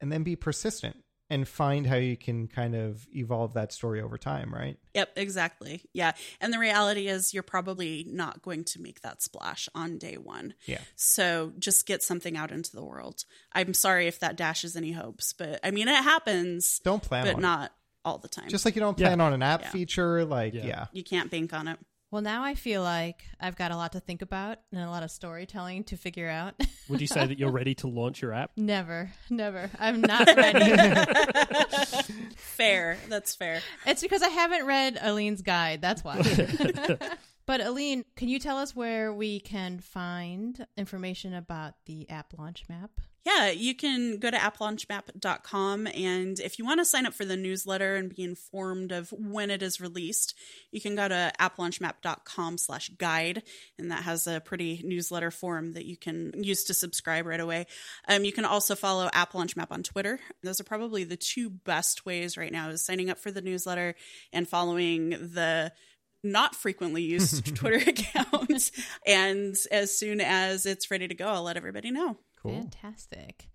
and 0.00 0.12
then 0.12 0.22
be 0.22 0.36
persistent 0.36 0.96
and 1.30 1.46
find 1.46 1.86
how 1.86 1.96
you 1.96 2.16
can 2.16 2.48
kind 2.48 2.74
of 2.74 3.06
evolve 3.14 3.54
that 3.54 3.72
story 3.72 4.00
over 4.00 4.16
time, 4.16 4.52
right? 4.52 4.78
Yep, 4.94 5.12
exactly. 5.16 5.82
Yeah. 5.92 6.12
And 6.40 6.52
the 6.52 6.58
reality 6.58 7.06
is 7.08 7.34
you're 7.34 7.42
probably 7.42 8.06
not 8.08 8.40
going 8.42 8.64
to 8.64 8.80
make 8.80 9.02
that 9.02 9.22
splash 9.22 9.68
on 9.74 9.98
day 9.98 10.16
one. 10.16 10.54
Yeah. 10.64 10.80
So 10.96 11.52
just 11.58 11.86
get 11.86 12.02
something 12.02 12.36
out 12.36 12.50
into 12.50 12.72
the 12.74 12.84
world. 12.84 13.24
I'm 13.52 13.74
sorry 13.74 14.06
if 14.06 14.20
that 14.20 14.36
dashes 14.36 14.74
any 14.74 14.92
hopes, 14.92 15.32
but 15.34 15.60
I 15.62 15.70
mean, 15.70 15.88
it 15.88 16.02
happens, 16.02 16.80
Don't 16.82 17.02
plan 17.02 17.26
but 17.26 17.34
on 17.36 17.42
not 17.42 17.72
all 18.04 18.18
the 18.18 18.28
time. 18.28 18.48
Just 18.48 18.64
like 18.64 18.74
you 18.74 18.80
don't 18.80 18.96
plan 18.96 19.20
on 19.20 19.32
an 19.34 19.42
app 19.42 19.60
Yeah. 19.62 19.70
feature, 19.70 20.24
like 20.24 20.54
Yeah. 20.54 20.66
yeah. 20.66 20.86
you 20.92 21.04
can't 21.04 21.30
bank 21.30 21.52
on 21.52 21.68
it. 21.68 21.78
Well, 22.10 22.22
now 22.22 22.42
I 22.42 22.54
feel 22.54 22.82
like 22.82 23.22
I've 23.38 23.56
got 23.56 23.70
a 23.70 23.76
lot 23.76 23.92
to 23.92 24.00
think 24.00 24.22
about 24.22 24.58
and 24.72 24.80
a 24.80 24.88
lot 24.88 25.02
of 25.02 25.10
storytelling 25.10 25.84
to 25.84 25.96
figure 25.98 26.28
out. 26.28 26.54
Would 26.88 27.02
you 27.02 27.06
say 27.06 27.26
that 27.26 27.38
you're 27.38 27.50
ready 27.52 27.74
to 27.76 27.86
launch 27.88 28.22
your 28.22 28.32
app? 28.32 28.52
never, 28.56 29.12
never. 29.28 29.70
I'm 29.78 30.00
not 30.00 30.26
ready. 30.26 30.72
Fair. 32.36 32.96
That's 33.08 33.34
fair. 33.34 33.60
it's 33.86 34.00
because 34.02 34.22
I 34.22 34.28
haven't 34.28 34.66
read 34.66 34.98
Aline's 35.00 35.42
guide. 35.42 35.80
That's 35.82 36.02
why. 36.02 36.16
but 37.48 37.62
Aleen, 37.62 38.04
can 38.14 38.28
you 38.28 38.38
tell 38.38 38.58
us 38.58 38.76
where 38.76 39.10
we 39.10 39.40
can 39.40 39.80
find 39.80 40.66
information 40.76 41.32
about 41.32 41.72
the 41.86 42.08
app 42.10 42.34
launch 42.36 42.64
map? 42.68 42.90
Yeah, 43.24 43.48
you 43.48 43.74
can 43.74 44.18
go 44.18 44.30
to 44.30 44.36
applaunchmap.com 44.36 45.86
and 45.86 46.38
if 46.40 46.58
you 46.58 46.66
want 46.66 46.80
to 46.80 46.84
sign 46.84 47.06
up 47.06 47.14
for 47.14 47.24
the 47.24 47.38
newsletter 47.38 47.96
and 47.96 48.14
be 48.14 48.22
informed 48.22 48.92
of 48.92 49.10
when 49.12 49.50
it 49.50 49.62
is 49.62 49.80
released, 49.80 50.34
you 50.72 50.80
can 50.82 50.94
go 50.94 51.08
to 51.08 51.32
applaunchmap.com 51.40 52.58
slash 52.58 52.90
guide 52.90 53.42
and 53.78 53.90
that 53.90 54.02
has 54.02 54.26
a 54.26 54.40
pretty 54.40 54.82
newsletter 54.84 55.30
form 55.30 55.72
that 55.72 55.86
you 55.86 55.96
can 55.96 56.34
use 56.36 56.64
to 56.64 56.74
subscribe 56.74 57.24
right 57.24 57.40
away. 57.40 57.66
Um, 58.08 58.26
you 58.26 58.32
can 58.32 58.44
also 58.44 58.74
follow 58.74 59.08
App 59.14 59.32
Launch 59.32 59.56
Map 59.56 59.72
on 59.72 59.82
Twitter. 59.82 60.20
Those 60.42 60.60
are 60.60 60.64
probably 60.64 61.04
the 61.04 61.16
two 61.16 61.48
best 61.48 62.04
ways 62.04 62.36
right 62.36 62.52
now 62.52 62.68
is 62.68 62.84
signing 62.84 63.08
up 63.08 63.18
for 63.18 63.30
the 63.30 63.40
newsletter 63.40 63.94
and 64.34 64.46
following 64.46 65.10
the 65.10 65.72
not 66.22 66.54
frequently 66.54 67.02
used 67.02 67.44
Twitter 67.56 67.90
account. 67.90 68.70
And 69.06 69.56
as 69.70 69.96
soon 69.96 70.20
as 70.20 70.66
it's 70.66 70.90
ready 70.90 71.08
to 71.08 71.14
go, 71.14 71.28
I'll 71.28 71.42
let 71.42 71.56
everybody 71.56 71.90
know. 71.90 72.18
Cool. 72.42 72.52
Fantastic. 72.52 73.48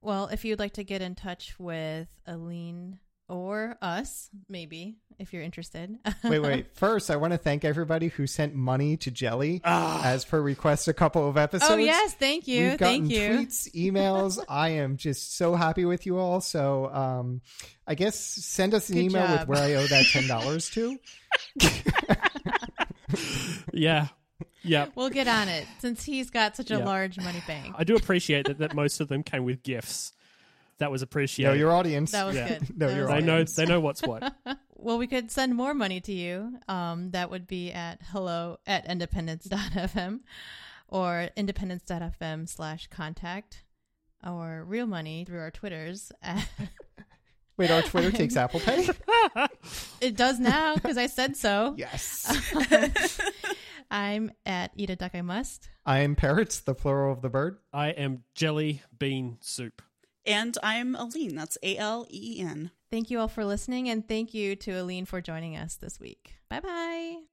Well, 0.00 0.26
if 0.28 0.44
you'd 0.44 0.58
like 0.58 0.74
to 0.74 0.84
get 0.84 1.02
in 1.02 1.14
touch 1.14 1.58
with 1.58 2.08
Aleen 2.26 2.98
or 3.28 3.76
us, 3.82 4.30
maybe, 4.48 4.96
if 5.18 5.32
you're 5.32 5.42
interested. 5.42 5.96
wait, 6.24 6.38
wait. 6.38 6.66
First, 6.74 7.10
I 7.10 7.16
want 7.16 7.32
to 7.32 7.38
thank 7.38 7.64
everybody 7.64 8.08
who 8.08 8.26
sent 8.26 8.54
money 8.54 8.96
to 8.98 9.10
Jelly 9.10 9.60
as 9.64 10.24
per 10.24 10.40
request 10.40 10.88
a 10.88 10.92
couple 10.94 11.28
of 11.28 11.36
episodes. 11.36 11.70
oh, 11.70 11.76
yes. 11.76 12.14
Thank 12.14 12.48
you. 12.48 12.70
We've 12.70 12.78
gotten 12.78 13.08
Thank 13.08 13.10
you. 13.10 13.28
tweets, 13.46 13.70
emails. 13.74 14.42
I 14.48 14.70
am 14.70 14.96
just 14.96 15.36
so 15.36 15.54
happy 15.54 15.84
with 15.84 16.06
you 16.06 16.18
all. 16.18 16.40
So, 16.40 16.86
um, 16.92 17.40
I 17.86 17.94
guess 17.94 18.18
send 18.18 18.74
us 18.74 18.88
an 18.88 18.94
Good 18.96 19.04
email 19.04 19.30
with 19.30 19.48
where 19.48 19.62
I 19.62 19.74
owe 19.74 19.86
that 19.86 20.06
ten 20.12 20.26
dollars 20.26 20.70
to. 20.70 20.98
Yeah. 23.72 24.08
Yeah. 24.62 24.86
We'll 24.94 25.10
get 25.10 25.28
on 25.28 25.48
it 25.48 25.66
since 25.78 26.02
he's 26.04 26.30
got 26.30 26.56
such 26.56 26.70
a 26.70 26.78
Yeah. 26.78 26.84
large 26.84 27.18
money 27.18 27.42
bank. 27.46 27.74
I 27.78 27.84
do 27.84 27.96
appreciate 27.96 28.46
that, 28.46 28.58
that 28.58 28.74
most 28.74 29.00
of 29.00 29.08
them 29.08 29.22
came 29.22 29.44
with 29.44 29.62
gifts. 29.62 30.12
That 30.78 30.90
was 30.90 31.00
Know 31.02 31.04
appreciated. 31.06 31.58
your 31.58 31.72
audience. 31.72 32.12
That 32.12 32.26
was 32.26 32.36
Yeah. 32.36 32.48
good. 32.58 32.78
No, 32.78 32.86
That 32.88 32.96
you're 32.96 33.06
was 33.06 33.14
they 33.14 33.20
know 33.26 33.44
they 33.44 33.66
know 33.66 33.80
what's 33.86 34.02
what. 34.02 34.34
Well, 34.76 34.96
we 34.98 35.06
could 35.08 35.30
send 35.30 35.54
more 35.56 35.74
money 35.74 36.00
to 36.02 36.12
you. 36.12 36.58
Um, 36.68 37.10
that 37.10 37.30
would 37.30 37.46
be 37.46 37.72
at 37.72 38.00
hello 38.12 38.58
at 38.66 38.86
independence.fm 38.86 40.20
or 40.88 41.30
independence.fm 41.36 42.48
slash 42.48 42.86
contact 42.86 43.64
or 44.26 44.64
real 44.64 44.86
money 44.86 45.24
through 45.24 45.40
our 45.40 45.50
Twitters. 45.50 46.12
Wait, 47.56 47.70
our 47.72 47.82
Twitter 47.82 48.12
takes 48.12 48.36
Apple 48.36 48.60
Pay. 48.60 48.88
it 50.00 50.16
does 50.16 50.38
now 50.38 50.76
because 50.76 50.96
I 50.96 51.06
said 51.08 51.36
so. 51.36 51.74
yes, 51.76 52.30
I'm 53.90 54.30
at 54.46 54.70
Eat 54.76 54.90
a 54.90 54.96
Duck 54.96 55.12
I 55.14 55.22
Must. 55.22 55.68
I 55.84 56.00
am 56.00 56.14
parrots, 56.14 56.60
the 56.60 56.74
plural 56.74 57.12
of 57.12 57.20
the 57.22 57.28
bird. 57.30 57.58
I 57.72 57.88
am 57.88 58.22
jelly 58.34 58.82
bean 58.96 59.38
soup. 59.40 59.82
And 60.28 60.56
I'm 60.62 60.94
Aleen. 60.94 61.34
That's 61.34 61.56
A 61.62 61.76
L 61.78 62.06
E 62.10 62.36
E 62.38 62.40
N. 62.40 62.70
Thank 62.90 63.10
you 63.10 63.18
all 63.18 63.28
for 63.28 63.44
listening 63.44 63.88
and 63.88 64.06
thank 64.06 64.34
you 64.34 64.56
to 64.56 64.72
Aleen 64.72 65.06
for 65.06 65.20
joining 65.20 65.56
us 65.56 65.76
this 65.76 65.98
week. 65.98 66.36
Bye 66.50 66.60
bye. 66.60 67.28